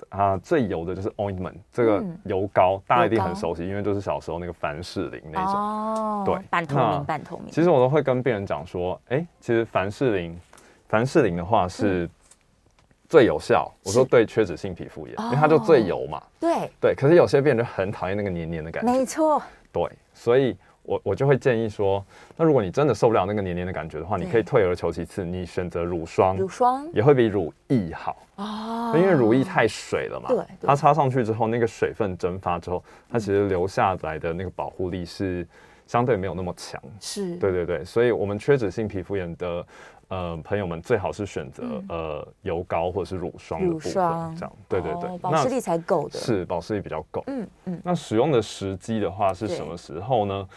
[0.10, 5.54] 啊，最油的就是 ointment 这个油膏，大家一定很熟悉，因为就是小时候那个凡士林那种。
[5.54, 6.24] 哦。
[6.26, 7.48] 对，半透明，半透明。
[7.50, 10.38] 其实我都会跟病人讲说，哎，其实凡士林，
[10.90, 12.10] 凡士林的话是
[13.08, 13.72] 最有效。
[13.86, 16.22] 我说对缺脂性皮肤炎，因为它就最油嘛。
[16.40, 16.70] 对。
[16.82, 18.92] 对，可是有些病人就很讨厌那个黏黏的感觉。
[18.92, 19.42] 没错。
[19.72, 20.58] 对，所以。
[20.84, 22.06] 我我就会建议说，
[22.38, 35.48] 那如果你真的受不了那个黏黏的感觉的话，你可以退而求其次，你选择乳霜，乳霜也会比乳液好啊，因为乳液太水了嘛，对，它擦上去之后，那个水分蒸发之后，它其实留下来的那个保护力是
[35.88, 37.36] 相对没有那么强，是。
[37.38, 39.66] 对对对，所以我们缺脂性皮肤炎的。
[40.14, 47.24] 呃，朋友们最好是选择、嗯、呃油膏或者是乳霜的部分，这样对对对，保湿力才够的，是保湿力比较够。
[47.26, 50.48] 嗯嗯，那使用的时机的话是什么时候呢？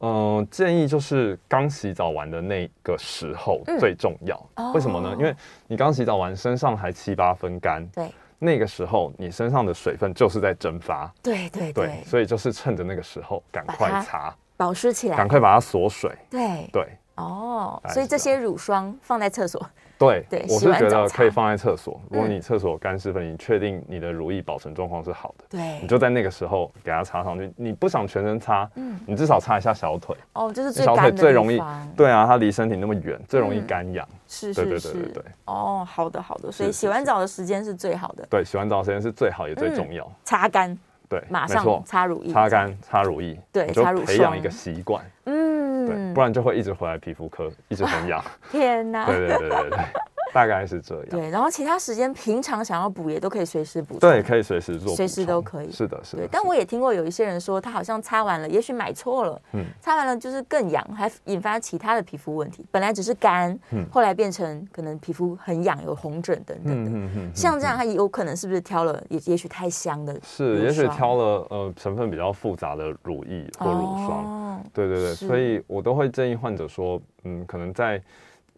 [0.00, 4.50] 嗯、呃，建议就是刚洗澡完的那个时候最重要。
[4.54, 5.10] 嗯、为什么呢？
[5.10, 5.32] 哦、因为
[5.68, 16.68] 你刚洗澡完，身上还七八分干，对，那个时候你身上的水分就是在蒸发，对对对，对，所以就是趁着那个时候赶快擦，保湿起来，赶快把它锁水，对。
[16.72, 16.88] 对。
[17.16, 19.60] 哦，所以这些乳霜放在厕所，
[19.98, 22.00] 对对，我是觉得可以放在厕所。
[22.10, 27.50] 如果你厕所干湿分，你确定你的乳液保存状况是好的，对，你就在那个时候给它擦上去。
[27.56, 30.14] 你不想全身擦，嗯，你至少擦一下小腿。
[30.34, 31.58] 哦，就是小腿最容易，
[31.96, 34.06] 对啊，它离身体那么远，最容易干痒。
[34.28, 35.22] 是是是，对。
[35.46, 38.26] 哦，好的好的，所以洗完澡的时间是最好的。
[38.28, 40.06] 对，洗完澡的时间是最好也最重要。
[40.24, 40.76] 擦干，
[41.08, 45.56] 对，马上擦乳液，擦干擦乳液，对，擦乳霜，培养一个习惯，嗯。
[45.86, 48.20] 对，不然就会一直回来皮肤科，一直很痒。
[48.50, 49.06] 天哪！
[49.06, 49.78] 对对对对对，
[50.34, 51.04] 大概是这样。
[51.08, 53.98] 对，然后其他时间平常想要补也都可以随时补。
[53.98, 55.70] 对，可以随时做，随时都可以。
[55.70, 56.22] 是的，是的。
[56.22, 62.64] 对，但我也听过有一些人说，他好像擦完了，也许买错了，嗯，擦完了就是更痒，还引发其他的皮肤问题。
[62.70, 66.90] 本来只是干，嗯，后来变成可能皮肤很痒，有红疹等等的。
[66.90, 67.30] 嗯嗯。
[67.34, 70.18] 像这样，他有可能是不是挑了也也许太香的？
[70.22, 74.62] 是，也许挑了呃成分比较复杂的乳液或乳霜。
[74.72, 78.02] 对对对，所以我都会建议患者说，嗯，可能在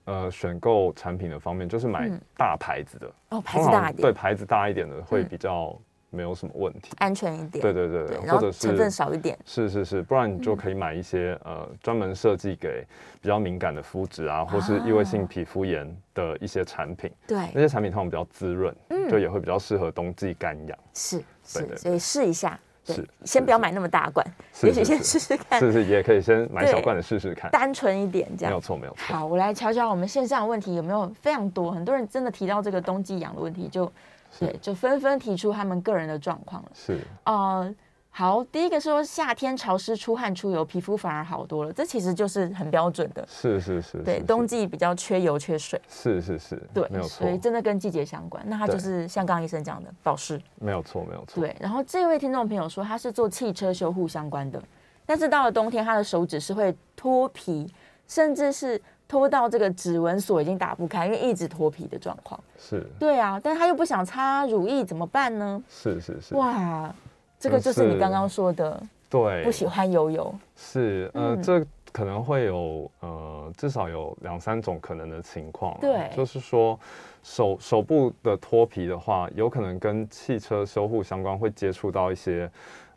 [0.09, 7.61] 呃选购产品的方面，就是买大牌子的哦，牌子大一点，对，牌子大一点的会比较没有什么问题，安全一点。
[7.61, 12.83] 对对对，或者是成分少一点，是是是，不然你就可以买一些呃专门设计给
[13.21, 17.13] 比较敏感的肤质啊，或是异位性皮肤炎的一些产品。
[17.27, 20.79] 对，那些产品通常比较滋润，嗯，就也会比较适合冬季干痒。
[20.95, 22.59] 是是，所以试一下。
[22.95, 24.27] 是，先不要买那么大罐，
[24.63, 25.59] 也许先试试看。
[25.61, 28.53] 是是，也可以先买小罐的试试看，单纯一点这样。
[28.53, 29.15] 没有错，没有错。
[29.15, 33.91] 好，我来瞧瞧我们线上的问题有没有非常多，很多人真的提到这个冬季痒的问题，就
[34.39, 36.69] 对，就纷纷提出他们个人的状况了。
[36.75, 37.75] 是，呃。
[38.11, 43.25] 好，第一个说夏天潮湿出汗出油，皮肤反而好多了，这其实就是很标准的。
[43.29, 45.81] 是是是，对，冬季比较缺油缺水。
[45.89, 47.25] 是是是，对，没有错。
[47.25, 50.41] 所以真的跟季节相关，那它就是像刚刚医生讲的保湿。
[50.57, 51.41] 没有错，没有错。
[51.41, 54.61] 对，然后这位听众朋友说他是做汽车修护相关的，
[55.07, 57.73] 但是到了冬天他的手指是会脱皮，
[58.09, 62.43] 甚至是脱到这个指纹锁已经打不开，因为一直脱皮的状况。
[62.59, 62.85] 是。
[62.99, 65.63] 对啊，但他又不想擦乳液，怎么办呢？
[65.69, 66.35] 是是是。
[66.35, 66.93] 哇。
[67.39, 70.35] 这个就是你刚刚说的，对，不喜欢油油。
[70.57, 75.79] 是，呃，嗯、这可能会有，呃，至少有两三种可能的情况。
[75.81, 76.79] 对，就是说
[77.23, 82.51] 手手部的脱皮的话，有可能跟汽车修护相关，会接触到一些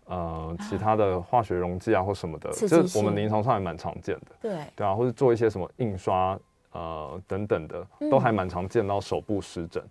[0.06, 4.26] 呃其他的化学溶剂啊或什么的，这我们临床上也蛮常见的。
[4.42, 6.38] 对，对啊，或者做一些什么印刷
[6.72, 9.84] 呃等等的，都还蛮常见到手部湿疹。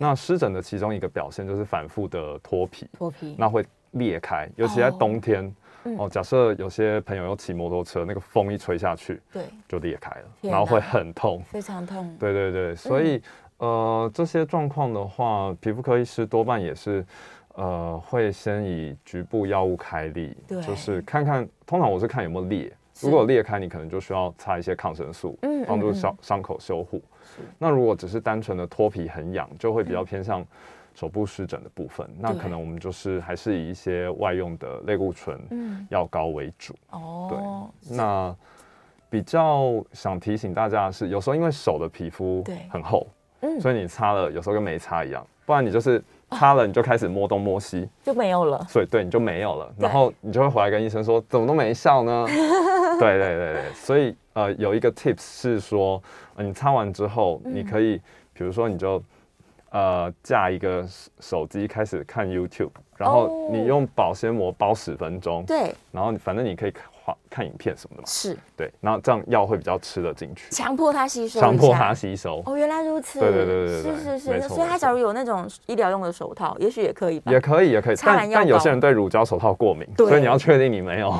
[0.00, 3.64] 那湿疹的其中一个表现就是反复的脱皮，脱皮，那会。
[3.92, 5.54] 裂开，尤其在冬天
[5.98, 6.08] 哦。
[6.08, 12.16] 假设有些朋友要骑摩托车，那个风一吹下去，对，就裂开了，然后会很痛，非常痛。
[12.18, 13.16] 对对对，所以、
[13.58, 17.04] 嗯、呃，这些状况的话，皮肤科医师多半也是
[17.54, 27.02] 呃，会先以局部药物开立，对就是看看，通常我是看有没有裂，如果裂开，你可能就需要擦一些抗生素，嗯，帮助伤伤口修护。
[27.58, 30.44] 那如果只是单纯的脱皮很痒，就会比较偏向。
[30.98, 35.38] 手部湿疹的部分，那可能我们就是还是以一些外用的类固醇
[35.90, 36.74] 药膏为主。
[36.90, 38.34] 哦，对，那
[39.08, 43.06] 比较想提醒大家的是，有时候因为手的皮肤很厚，
[43.42, 52.26] 嗯，所以你擦了有时候跟没擦一样，不然你就是擦了你就开始摸东摸西就没有了，所以对你就没有了，然后你就会回来跟医生说怎么都没效呢？
[52.98, 56.02] 对对对对，所以呃有一个 tips 是说，
[56.38, 57.98] 你擦完之后你可以，
[58.32, 59.00] 比如说你就。
[59.70, 60.86] 呃，架一个
[61.20, 66.70] 手机开始看 YouTube，然后你用保鲜膜包十分钟，对，然后反正你可以
[67.08, 68.08] 画看影片什么的嘛。
[68.08, 72.42] 是，对，然后这样药会比较吃得进去，强迫他吸收，强迫他吸收。
[72.44, 73.18] 哦，原来如此。
[73.20, 74.48] 对对对对对，是是是。
[74.48, 77.32] 所以他假如有那种医疗用的手套，也许也可以吧。
[77.32, 77.96] 也可以，也可以。
[78.04, 81.12] 但但有些人对乳胶手套过敏，所以你要确定你没有。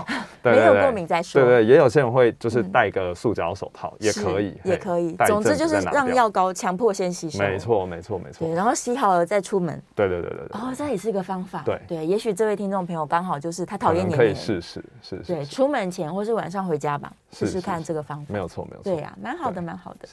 [0.43, 1.43] 没有过敏再说。
[1.43, 5.15] 对对，也有些人会就是戴个塑胶手套，也可以，也可以。
[5.27, 7.39] 总之就是让药膏强迫先吸收。
[7.41, 8.47] 没错，没错，没错。
[8.47, 9.81] 对，然后洗好了再出门。
[9.95, 10.61] 对对对对对。
[10.61, 11.63] 哦，这也是一个方法。
[11.67, 15.35] 对对，也许这位听众朋友刚好就是他讨厌黏黏，可以试试，试试。
[15.35, 18.33] 对，出门前或是晚上回家吧，试试看这个方法。
[18.33, 18.85] 没有错，没有错。
[18.85, 20.09] 对呀，蛮好的，蛮好的。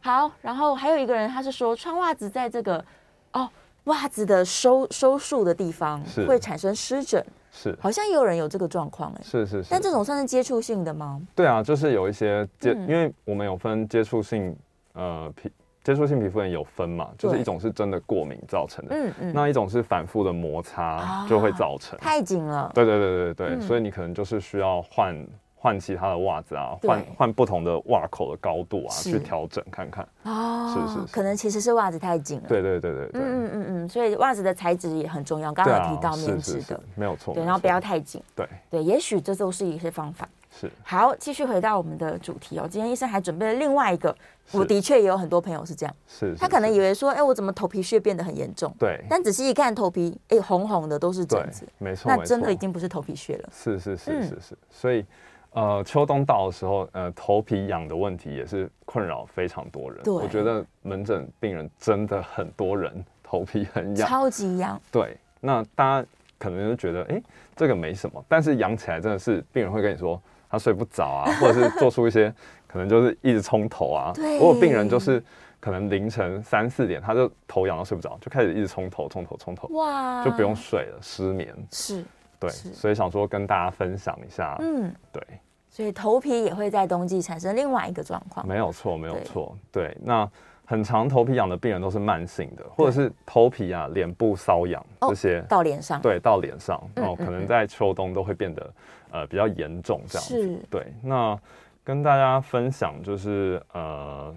[0.00, 2.84] 好，然后还有一个人，他是说穿袜子在这个
[3.32, 3.48] 哦
[3.84, 7.24] 袜子的收收束的地方会产生湿疹。
[7.52, 11.20] 是，好像也有人有这个状况哎，是是是，但这种算是接触性的吗？
[11.34, 14.54] 对啊，就是有一些接，因为我们有分接触性
[14.92, 15.50] 呃皮
[15.86, 25.16] 接触性皮肤炎有分嘛，就是一种是真的过敏造成的，嗯嗯，那一种是反复的摩擦就会造成，太紧了，对对对对对，所以你可能就是需要换。
[25.58, 30.06] 换其他的袜子啊，换换不同的袜口的高度啊，去调整看看。
[30.22, 32.44] 哦，是是，可能其实是袜子太紧了。
[32.46, 33.20] 对对对对对。
[33.20, 35.52] 嗯嗯嗯，所以袜子的材质也很重要。
[35.52, 37.34] 刚刚有提到棉质的，没有错。
[37.34, 38.22] 对，然后不要太紧。
[38.36, 40.28] 对对，也许这都是一些方法。
[40.58, 40.70] 是。
[40.82, 42.66] 好，继续回到我们的主题哦。
[42.68, 44.16] 今天医生还准备了另外一个，
[44.52, 45.94] 我的确也有很多朋友是这样。
[46.06, 46.34] 是。
[46.38, 48.74] 他可能以为说，哎，我怎么头皮屑变得很严重？
[48.78, 49.04] 对。
[49.08, 51.66] 但仔细一看，头皮哎红红的都是疹子。
[51.78, 52.10] 没错。
[52.10, 53.48] 那真的已经不是头皮屑了。
[53.52, 55.04] 是是是是是，所以。
[55.52, 60.02] 呃，秋冬到的时候，呃，头皮痒的问题也是困扰非常多人。
[60.04, 64.78] 对，我觉得门诊病人真的很多人头皮很痒，超级痒。
[64.92, 67.22] 对，那大家可能就觉得，哎、欸，
[67.54, 70.20] 这个没什么，但是痒起来真的是病人会跟你说，
[70.50, 72.32] 他睡不着啊， 或者是做出一些
[72.66, 74.12] 可能就是一直冲头啊。
[74.14, 75.22] 对，我有病人就是
[75.60, 81.54] 可能凌晨三四点，他就头痒到睡不着，就开始一直冲头、冲头、冲头，哇，就不用睡了，失眠。
[81.70, 82.04] 是，
[82.38, 85.22] 对，所以想说跟大家分享一下，嗯，对。
[85.68, 88.48] 所以头皮也会在冬季产生另外一个状况。
[88.48, 89.54] 没有错，没有错。
[89.70, 90.26] 对，那
[90.66, 98.74] 很常头皮痒的病人都是慢性的，或者是头皮啊、脸部瘙痒这些到脸上，对，到脸上，然后可能在秋冬都会变得
[99.12, 100.66] 呃比较严重这样子。
[100.68, 101.38] 对，那
[101.82, 104.36] 跟大家分享就是呃，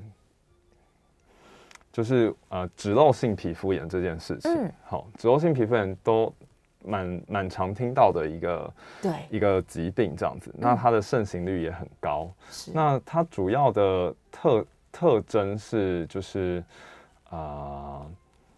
[1.91, 4.51] 就是呃脂漏性皮肤炎这件事情。
[4.53, 4.71] 嗯。
[4.85, 6.33] 好，脂漏性皮肤炎都。
[6.81, 12.31] 蛮蛮常听到的一个对一个疾病这样子，那它的盛行率也很高。
[12.49, 16.63] 是，那它主要的特特征是就是
[17.29, 18.05] 啊、呃，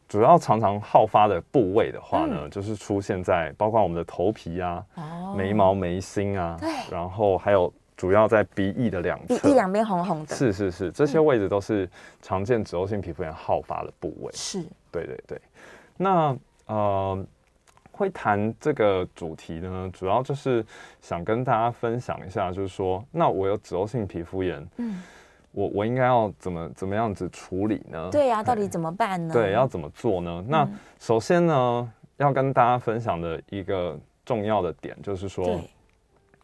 [0.07, 11.89] 主要常常好发的部位的话呢，嗯、就是出现在包括我们的头皮啊、哦、眉毛、眉心啊，对，然后还有主要在鼻翼的两侧，鼻翼两边红红的，是是是，这些位置都是
[12.21, 14.31] 常见脂漏性皮肤炎好发的部位。
[14.33, 15.41] 是，对对对。
[15.97, 17.25] 那呃。
[17.93, 20.65] 会谈这个主题呢，主要就是
[21.01, 25.03] 想跟大家分享一下，就是说，那我有脂漏性皮肤炎，嗯，
[25.51, 28.09] 我我应该要怎么怎么样子处理呢？
[28.11, 29.33] 对呀、啊，到底怎么办呢？
[29.33, 30.31] 对，要怎么做呢？
[30.31, 35.59] 嗯、那首先呢，要跟大家分享的一个重要的点就是说，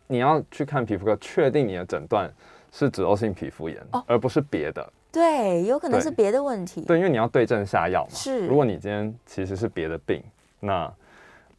[0.08, 2.30] 你要去看皮肤科，确定你的诊断
[2.72, 4.94] 是脂漏性皮肤炎，哦、而不是别的。
[5.10, 6.82] 对，有可能是别的问题。
[6.82, 8.10] 对，因为你要对症下药嘛。
[8.12, 10.22] 是，如果你今天其实是别的病，
[10.60, 10.94] 那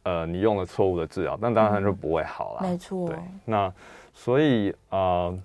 [0.03, 2.61] 呃，你用了错误的治疗，那当然就不会好了。
[2.61, 3.09] 没错。
[3.09, 3.73] 对，那
[4.13, 5.37] 所以呃，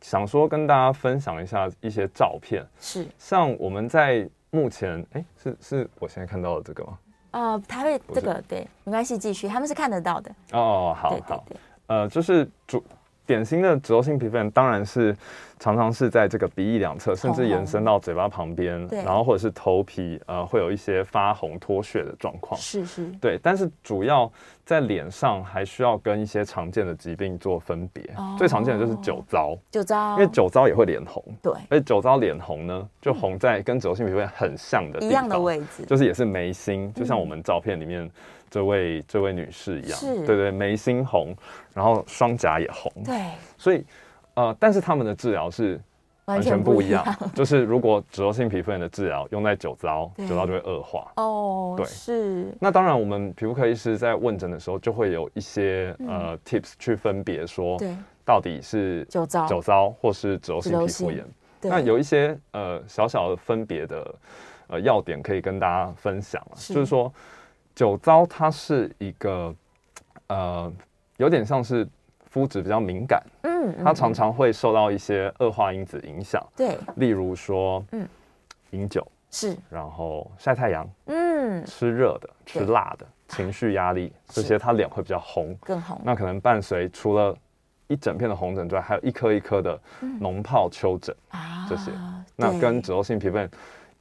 [0.00, 2.66] 想说跟大家分享一下一些照片。
[2.80, 3.06] 是。
[3.18, 6.98] 像我们在目前，哎，是是我现在看到的这个吗？
[7.32, 10.30] 哦，他会这个对，没关系，继续，他们是看得到的。
[10.52, 11.44] 哦，好好。
[11.86, 12.82] 呃，就是主。
[13.30, 15.16] 典型的脂漏性皮肤炎当然是
[15.60, 23.38] 常常是在这个鼻翼两侧，甚至延伸到嘴巴旁边，然后或者是头皮呃会有一些发红脱屑的状况，是是，对。
[23.40, 24.28] 但是主要
[24.64, 28.02] 在脸上还需要跟一些常见的疾病做分别，
[28.36, 31.52] 最常见的就是酒糟，酒糟，因为酒糟也会脸红，对。
[31.68, 38.10] 而且酒糟脸红呢，就红在跟脂漏性皮肤炎很像的一样的位置，就是也是眉心，就像我们照片里面。
[38.50, 40.26] 这位这位女士一样，是。
[40.26, 41.34] 对对，眉心红，
[41.72, 43.84] 然后双颊也红，对，所以
[44.34, 45.80] 呃，但是他们的治疗是
[46.24, 50.26] 完全不一样， 就是如果脂漏性皮肤炎的治疗用在酒糟，对。
[50.26, 51.12] 酒糟就会恶化。
[51.16, 52.52] 哦，对，是。
[52.60, 59.46] 那当然，我们皮肤科医师在问诊的时候就会有一些、嗯、呃 tips 去分别说，对，到底是酒糟。
[59.46, 61.24] 酒糟或是脂漏性皮肤炎，
[61.62, 64.14] 那有一些呃小小的分别的
[64.68, 66.74] 呃要点可以跟大家分享是。
[66.74, 67.12] 就是说。
[67.80, 69.54] 酒糟它是一个，
[70.26, 70.70] 呃，
[71.16, 71.88] 有点像是
[72.26, 78.06] 肤质比较敏感，嗯，它常常会受到一些恶化因子影响，对，例如说，嗯，
[78.72, 85.98] 饮酒是，然后晒太阳，嗯，吃热的、吃辣的，情绪压力这些，它脸会比较红，更红。
[86.04, 87.34] 那可能伴随除了
[87.86, 89.80] 一整片的红疹之外，还有一颗一颗的
[90.20, 91.90] 脓泡丘疹啊，这些，
[92.36, 93.50] 那跟脂漏性皮肤炎。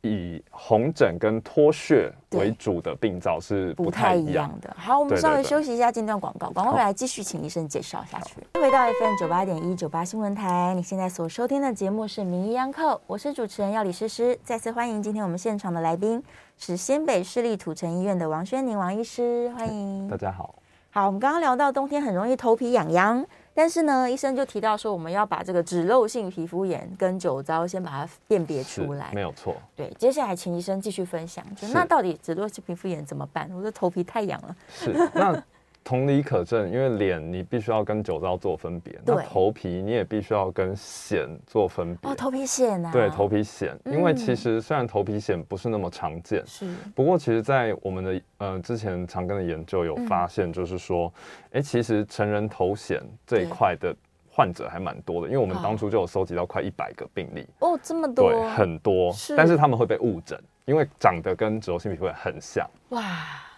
[0.02, 4.74] 以红疹跟脱屑为主的病灶是不太一样的。
[4.78, 8.36] 好，我们稍微休息一下，进段广告，广告回来继续请医生介绍下去。
[8.54, 14.39] 回到 FM 九八点一九八新闻台，你现在所收听的节目是《名医央叩》，我是主持人药理诗诗。
[14.43, 16.24] 再次欢迎今天我们现场的来宾
[16.58, 20.08] 是新北市立土城医院的王轩宁王医师，欢迎。
[20.08, 20.56] 大家好。
[20.91, 23.26] 好，我们刚刚聊到冬天很容易头皮痒痒。
[23.54, 29.56] 但是呢，医生就提到说，我们要把这个脂漏性皮肤炎跟酒糟先把它辨别出来，没有错。
[29.76, 33.50] 对，接下来请医生继续分享，就那到底脂漏性皮肤炎怎么办？
[33.54, 34.56] 我的头皮太痒了。
[34.70, 35.43] 是那。
[35.84, 42.12] 同理可证，因为脸你必须要跟酒糟做分别，那头皮你也必须要跟癬做分别。
[42.12, 42.92] 哦，头皮癬啊？
[42.92, 51.12] 对，头皮癬，因为其实虽然头皮癣不是那么常见，是、嗯，不过其实，在我们的呃之前长庚的研究有发现，就是说，
[51.46, 53.96] 哎、嗯，其实成人头癬这一块的
[54.30, 57.48] 患者还蛮多的，因为我们当初就有收集到快一百个病例。
[57.60, 58.32] 哦，这么多？
[58.32, 62.70] 对，很多，但是他们会被误诊，因为长得跟脂漏性皮肤炎很像。
[62.90, 63.02] 哇。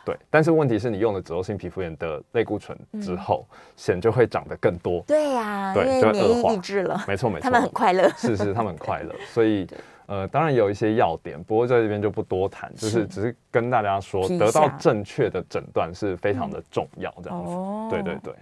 [0.03, 3.45] 对，但是问题是你用了脂漏性皮肤炎的类固醇之后，
[3.77, 5.01] 癣、嗯、就会长得更多。
[5.07, 7.03] 对呀、啊，对，因为免疫抑制了。
[7.07, 8.09] 没错没错， 他们很快乐。
[8.17, 9.13] 是是，他们很快乐。
[9.31, 9.67] 所以
[10.07, 17.51] 呃，当然有一些要点，不过在这边就不多谈，就是只是跟大家说，得到正确的诊断是非常的重要，这样子。
[17.51, 18.33] 哦、对对对，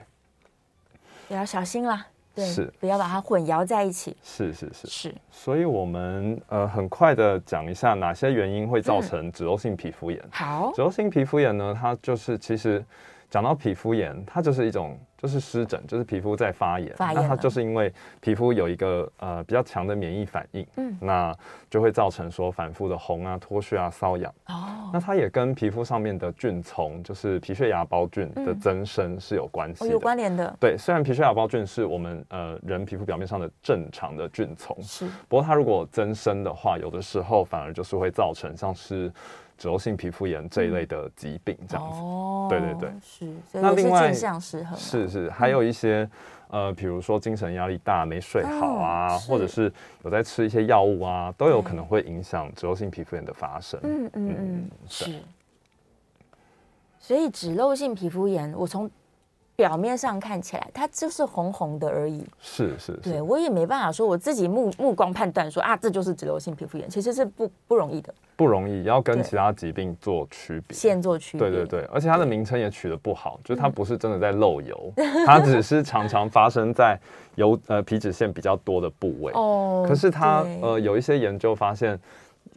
[1.27, 2.07] 也要小心啦。
[2.37, 4.15] 是，不要把它混淆在一起。
[4.23, 10.21] 是是是是，所以我们呃很快的讲一下哪些原因会造成脂漏性皮肤炎。
[10.31, 12.83] 好，脂漏性皮肤炎呢，它就是其实
[13.29, 14.99] 讲到皮肤炎，它就是一种。
[15.21, 21.35] 就是湿疹，就是皮肤在发炎，发炎，那它就是因为皮肤有一个呃比较强的免疫反应，嗯，那
[21.69, 24.33] 就会造成说反复的红啊、脱屑啊、瘙痒。
[24.45, 30.55] 哦，那它也跟皮肤上面的菌丛，就是皮屑芽孢菌的增生是有关系的，嗯哦，有关联的。
[30.57, 39.11] 对，虽然皮屑芽孢菌是我们呃人皮肤表面上的正常的菌丛，是，不过它如果增生的话，有的时候反而就是会造成像是。
[39.59, 43.31] 脂漏性皮肤炎这一类的疾病，这样子，哦，对对对，是。
[43.51, 44.11] 那另外，
[44.77, 46.09] 是是，还有一些，
[46.47, 49.71] 呃，比如说精神压力大、没睡好啊，或者是
[50.03, 53.77] 有在吃一些药物啊，都有可能会影响脂漏性皮肤炎的发生。
[53.83, 55.19] 嗯嗯嗯，是。
[56.97, 58.89] 所以脂漏性皮肤炎，我从
[59.59, 62.25] 表面上看起来，它就是红红的而已。
[62.39, 68.13] 是是，对我也没办法说我自己目目光判断说啊，这就是脂流性皮肤炎，其实是不不容易的。
[68.37, 71.49] 不容易，要跟其他疾病做区别，先做区别。
[71.49, 74.93] 对对对，而且它的名称也取得不好，就是它不是真的在漏油，
[75.25, 76.97] 它只是常常发生在
[77.35, 79.33] 油呃皮脂腺比较多的部位。
[79.33, 81.99] 哦，可是它呃有一些研究发现，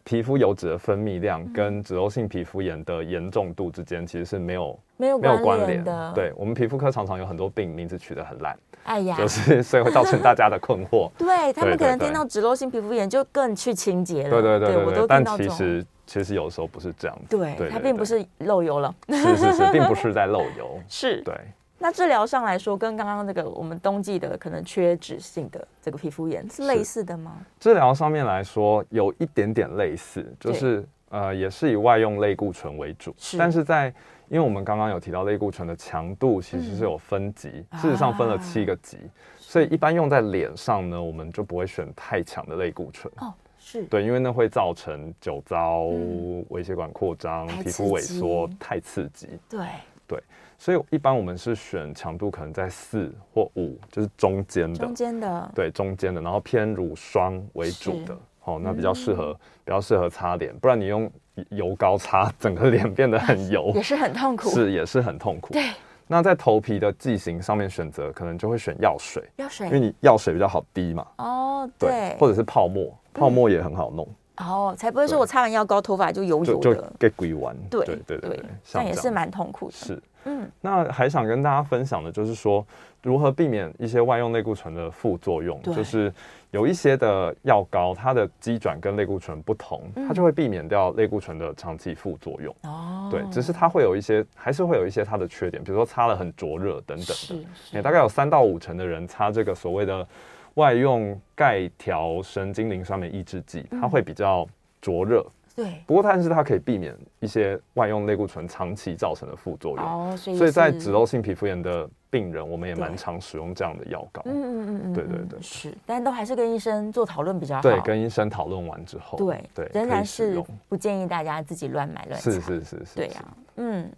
[0.04, 6.12] 皮肤油脂的分泌量跟脂漏性皮肤炎的严重度之间其实是没有没有没有关联的。
[6.14, 8.56] 对，我们皮肤科常常有很多病名字取得很烂。
[8.84, 11.08] 哎呀，就是所以会造成大家的困惑。
[11.18, 14.30] 对，他们可能听到脂漏性皮肤炎就更去清洁了。
[14.30, 15.36] 对对对，我都听到。
[15.36, 17.36] 但其实其实有时候不是这样子。
[17.36, 18.92] 对，它并不是漏油了。
[19.08, 20.80] 是是是，并不是在漏油。
[20.88, 21.22] 是。
[21.22, 21.34] 对。
[21.82, 27.44] 那治疗上来说，跟刚刚那个我们冬季的可能缺脂性的这个皮肤炎是类似的吗？
[27.60, 33.92] 治疗上面来说，有一点点类似，就是呃，也是以外用类固醇为主，但是在。
[34.28, 43.12] 因为我们刚刚有提到类固醇的强度其实是有分级，嗯、事实上分了七个级，啊、所以一般用在脸上呢，我们就不会选太强的类固醇。
[43.18, 49.28] 哦，是对，因为那会造成酒糟、嗯、微血管扩张、皮肤萎缩，太刺激。
[49.50, 49.66] 对
[50.06, 50.22] 对，
[50.62, 54.78] 所以一般我们是选强度可能在四或五，就是中间的。
[54.78, 55.50] 中间的。
[55.56, 58.16] 对，中间的，然后偏乳霜为主的。
[58.44, 61.10] 哦，那比较适合，嗯、比较适合擦脸，不然你用
[61.48, 64.50] 油膏擦，整个脸变得很油， 也是很痛苦。
[64.50, 65.52] 是，也是很痛苦。
[65.52, 65.64] 对。
[66.06, 71.04] 那在头皮的剂型上面选择，可能就会选药水，药水，因为你药水比较好滴嘛。
[71.18, 71.90] 哦，对。
[71.90, 74.06] 对或者是泡沫，泡沫也很好弄。
[74.06, 77.56] 嗯、哦，才不会说我擦完药膏，头发就油油的，就给鬼玩。
[77.70, 79.72] 对对对对，那也是蛮痛苦的。
[79.72, 80.02] 是。
[80.24, 82.64] 嗯，那还想跟大家分享的就是说，
[83.02, 85.60] 如何避免一些外用类固醇的副作用。
[85.62, 86.14] 就是
[86.52, 92.54] 有一些的药膏，它的基转跟类固醇不同，它就会避免掉类固醇的长期副作用。
[92.62, 97.44] 哦，对，只是它会有一些，还是会有一些它的缺点，比如说擦了很灼热等等的。
[97.72, 100.06] 也大概有三到五成的人擦这个所谓的
[100.54, 104.46] 外用钙调神经磷酸酶抑制剂，它会比较
[104.80, 105.24] 灼热。
[105.54, 109.84] 对，不过但是它可以避免一些外用类固醇长期造成的副作用。
[109.84, 114.22] 哦，所以所以在脂漏性皮肤炎的病人，我们也蛮常使用这样的药膏。
[114.24, 117.62] 嗯嗯嗯嗯，对对对，是，但都还是跟医生做讨论比较好。
[117.62, 122.30] 对，跟医生讨论完之后，对对，仍然是不建议大家自己乱买乱擦。
[122.30, 123.24] 是是是是，对呀，
[123.56, 123.90] 嗯。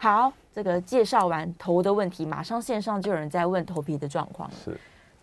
[0.00, 4.48] 好，这个介绍完头的问题，马上线上就有人在问头皮的状况。
[4.52, 4.78] 是，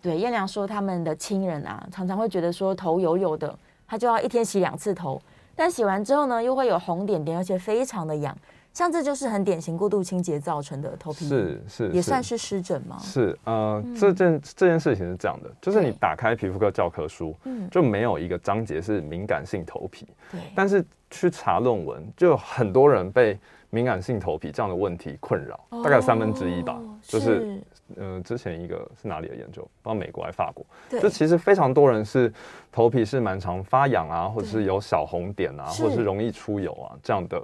[0.06, 3.52] 对，燕良说他们的亲人啊，常常会觉得说头油油的，
[3.88, 5.20] 他就要一天洗两次头，
[5.56, 8.32] 但洗完之后呢，又会有红点点，而且非常的痒。
[8.72, 12.96] 像这就是很典型过度清洁造成的头皮，是是，也算是湿疹吗？
[13.00, 20.40] 是呃，嗯、这件这件事情是这样的，就是你打开皮肤科教科书，嗯，就没有一个章节是敏感性头皮，对。
[20.54, 23.36] 但是去查论文，就很多人被
[23.70, 26.78] 敏感性头皮这样的问题困扰，哦、大概三分之一吧。
[27.02, 27.58] 就是
[27.94, 29.62] 呃，之前一个是哪里的研究？
[29.82, 30.66] 不知道美国还是法国？
[30.90, 31.00] 对。
[31.00, 32.32] 就其实非常多人是
[32.72, 37.40] 头皮是蛮常发痒啊，或者是有小红点啊，或者是容易出油啊这样的。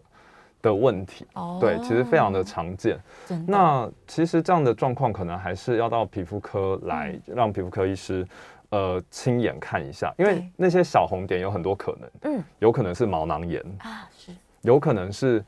[0.61, 2.97] 的问题，哦对，其实非常的常见。
[3.49, 8.24] 那其实这样的状况可能还是要到皮肤科来，让皮肤科医师
[8.70, 14.30] 呃亲眼看一下，因为那些小红点有很多可能，嗯，有可能是毛囊炎啊，是，
[14.61, 15.45] 有可能是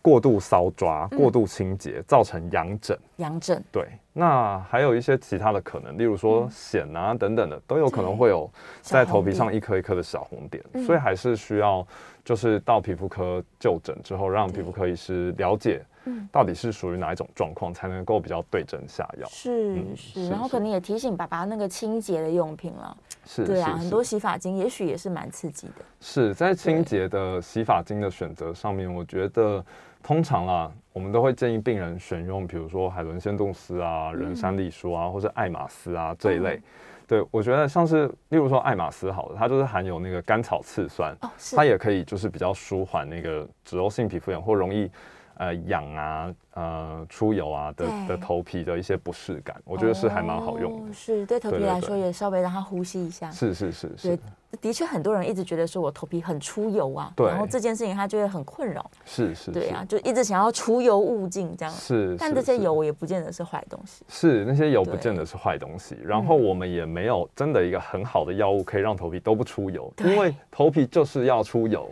[0.00, 3.88] 过度搔抓、过度清洁造成痒疹，痒疹，对。
[4.12, 8.50] 那还有一些其他的可能，例如说癣啊等等的，都有可能会有
[8.80, 11.86] 在头皮上一颗一颗的小红点，所以还是需要。
[12.24, 15.84] 就是到皮肤科就诊之后，让皮肤科医师了解，
[16.30, 19.26] 到底是属于哪一种状况，才能够比较对症下药。
[19.28, 22.96] 是是，然后可能也提醒爸爸那个清洁的用品了。
[23.26, 25.84] 是，对啊，很多洗发精也许也是蛮刺激的。
[26.00, 29.64] 是在清洁的洗发精的选择上面，我觉得
[30.02, 36.60] 通常啊，我们都会建议病人选用，比如说海伦仙度丝啊、人参丽舒啊，或者艾玛丝啊这一类。
[37.06, 44.90] 对，我觉得像是，例如说艾玛丝好了，它就是含有那个甘草次酸，哦、它也可以就是比较舒缓那个脂漏性皮肤炎或容易
[45.36, 46.34] 呃痒啊。
[46.54, 50.92] 呃，出油啊的的头皮的一些不适感，我觉得是还蛮好用的。
[50.92, 53.30] 是对头皮来说，也稍微让它呼吸一下。
[53.30, 54.08] 是是是是。
[54.08, 54.18] 对，
[54.60, 58.90] 的确很多人一直觉得说我头皮很出油啊，然后这件事情他就会很困扰。
[59.06, 59.50] 是是。
[59.50, 61.74] 对啊，就一直想要除油雾尽这样。
[61.74, 62.14] 是。
[62.18, 64.04] 但这些油也不见得是坏东西。
[64.08, 71.90] 是那些油不见得是坏东西，然后我们也没有真的一个很好的药物可以让头皮都不出油，因为头皮就是要出油，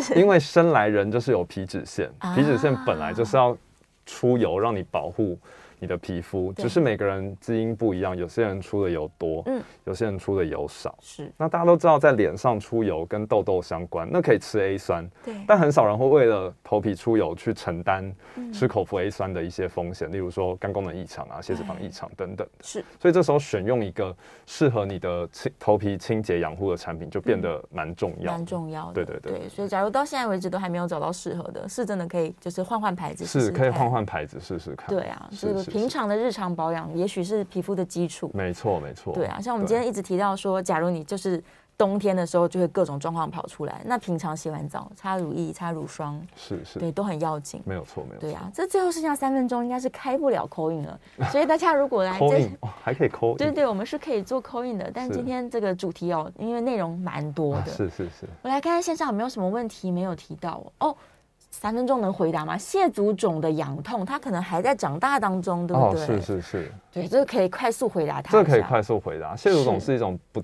[0.00, 3.56] 是因为生来人就是有皮脂腺，皮脂腺本来就是要。
[4.10, 5.38] 出油让你保护
[5.78, 10.96] 你的皮肤，只是每个人基因不一样，有些人出的油多，嗯，有些人出的油少。
[11.00, 18.12] 是，那大家都知道，在脸上出油跟痘痘相关，那可以吃 A 酸，对，但很少人会为了头皮出油去承担
[18.52, 22.64] 吃口服 A 酸的一些风险，例如说肝功能异常啊、血脂肪异常等等的。
[22.64, 24.14] 是，所以这时候选用一个
[24.46, 29.04] 适合你的清头皮清洁养护的产品就变得蛮重要，蛮重要的。
[29.04, 34.88] 对对对，所以假如到现在为止都还没有找到适合的，是真的可以就是换换牌子，是可以换换牌子试试看。
[34.88, 35.67] 对啊，是。
[35.68, 38.30] 平常的日常保养，也许是皮肤的基础。
[38.34, 39.12] 没错，没错。
[39.12, 41.42] 对啊，像我们今天一直提到说，假如你就是
[41.76, 47.62] 冬天的时候就会各种状况跑出来，那平常洗完澡擦乳液、擦乳霜，是是，对，都很要紧。
[47.64, 48.20] 没有错，没有错。
[48.20, 50.98] 对啊，这最后剩下三分钟，应该是开不了 call in 了。
[51.30, 52.50] 所以大家如果来，这
[52.82, 53.36] 还可以 call。
[53.36, 54.90] 对对，我们是可以做 call in 的。
[54.92, 57.66] 但今天这个主题哦，因为内容蛮多的。
[57.66, 58.26] 是是是。
[58.42, 60.96] 我来看看线上有没有什么问题没有提到哦。
[61.50, 62.56] 三分钟能回答吗？
[62.56, 66.02] 蟹足肿的痒痛，它可能还在长大当中，对不对？
[66.02, 68.32] 哦，是是是，对，这个可以快速回答它。
[68.32, 69.34] 这个可以快速回答。
[69.34, 70.42] 蟹足肿是一种不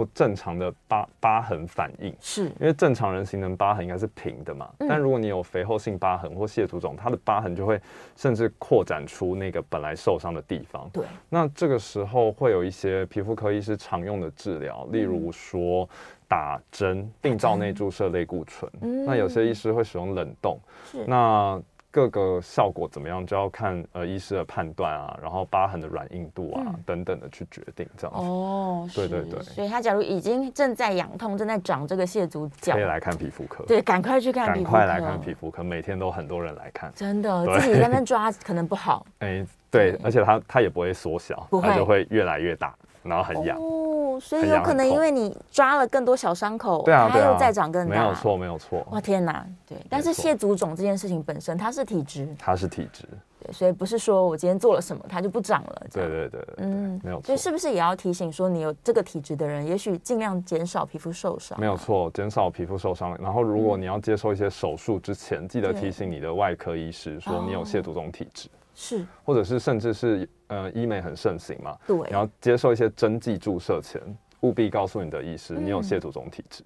[0.00, 2.44] 不正常的疤疤痕反应，是。
[2.58, 7.78] 因为正常人形成疤痕应该是平的嘛，嗯、但如果你有肥厚性疤痕或蟹足肿，它的疤痕就会
[8.16, 10.88] 甚至扩展出那个本来受伤的地方。
[10.90, 15.86] 对，那这个时候会有一些皮肤科医师常用的治疗，例如说。
[16.30, 21.04] 打针病灶内注射类固醇，嗯、那有些医师会使用冷冻，是。
[21.04, 21.60] 那
[21.90, 28.22] 各个效果怎么样就要看呃医师的判断啊，然后疤痕的软硬度啊、嗯、等等的去决定这样子。
[28.22, 33.64] 哦，对对对，所以他假如已经正在痒痛，正在长这个蟹足脚，可以来看皮肤科。
[33.64, 34.72] 对，赶快去看皮肤科。
[34.72, 36.92] 赶快来看皮肤科，每天都很多人来看。
[36.94, 39.04] 真的，自己在那 抓可能不好。
[39.18, 43.58] 哎，对，对而且它它也不会缩小，会它就会越来越大，然后很痒。
[43.58, 43.86] 哦
[44.20, 48.86] 所以有可能因为你抓了更多小伤口，对啊，它又再长更大，没有错，没有错。
[48.90, 53.18] 哇天哪，对，但是蟹足肿这件事情本身它是体质，它是体质，对，
[53.52, 57.26] 所以不是说我今天做了什么它就不长了，对对对，嗯，没有错。
[57.26, 61.58] 所以是不是也要提醒说，你有这个体质的人，也许尽量减少皮肤受伤？
[61.58, 63.16] 没有错，减少皮肤受伤。
[63.20, 68.48] 然后如果你要接受一些手术之前，记得提醒你的外科医师说你有蟹足肿体质。
[68.72, 74.00] 是，或者是甚至是呃医美很盛行嘛，对，你要接受一些针剂注射前，
[74.40, 76.64] 务必告诉你的医师你有蟹足肿体质，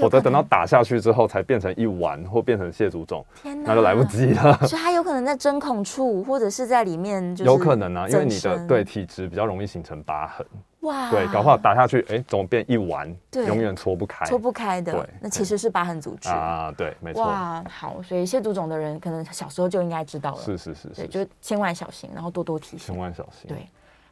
[0.00, 4.56] 否则等到打下去之后才变成一丸或变成蟹足肿，那就来不及了。
[4.66, 10.46] 所以它有可能在针孔处或者是在里面，有可能啊，因为你的对体质比较容易形成疤痕。
[10.80, 13.10] 哇，对，搞不好打下去，哎，怎么变一丸？
[13.30, 14.92] 对，永远搓不开，搓不开的。
[14.92, 17.24] 对，那其实是疤痕组织啊，对，没错。
[17.24, 23.48] 哇，好，所以蟹足肿的人可能小时候就应该知道了，是是是，对，就千万小心，然后多多提醒，千万小心。
[23.48, 23.66] 对，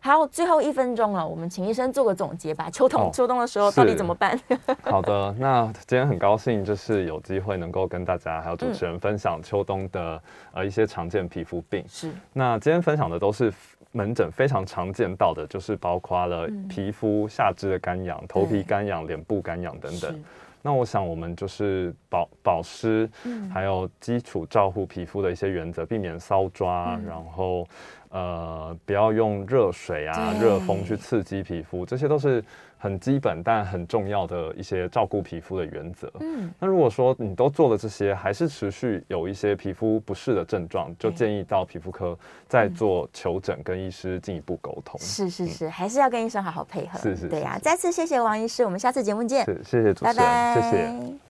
[0.05, 2.69] 好，最后一分钟了，我们请医生做个总结吧。
[2.69, 4.37] 秋冬秋冬的时候到底怎么办？
[4.83, 10.21] 好的，那今天很高兴，就是有机会能够跟大家还有主持人分享秋冬的
[10.53, 11.85] 呃一些常见皮肤病。
[11.87, 13.53] 是，那今天分享的都是。
[13.95, 20.25] 门诊非常常见到的，就是包括了皮肤、下肢的干痒、嗯、头皮干痒、脸部干痒等等。
[20.63, 27.69] 那我想，我们就是保保湿，嗯、还有基础照护皮肤的一些原则，避免搔抓，嗯、然后
[28.13, 32.45] 呃，不要用热水啊、热风去刺激皮肤，这些都是。
[32.83, 36.13] 很基本但很重要的一些照顾皮肤的原则。
[36.19, 44.99] 嗯，那如果说你都做了这些，还是持续有一些皮肤不适的症状，就建议到皮肤科再做求诊，跟医师进一步沟通。
[44.99, 46.99] 是是是，还是要跟医生好好配合。
[46.99, 47.57] 是是，对呀。
[47.63, 49.45] 再次谢谢王医师，我们下次节目见。
[49.45, 51.13] 是，谢谢主持人，拜拜谢谢。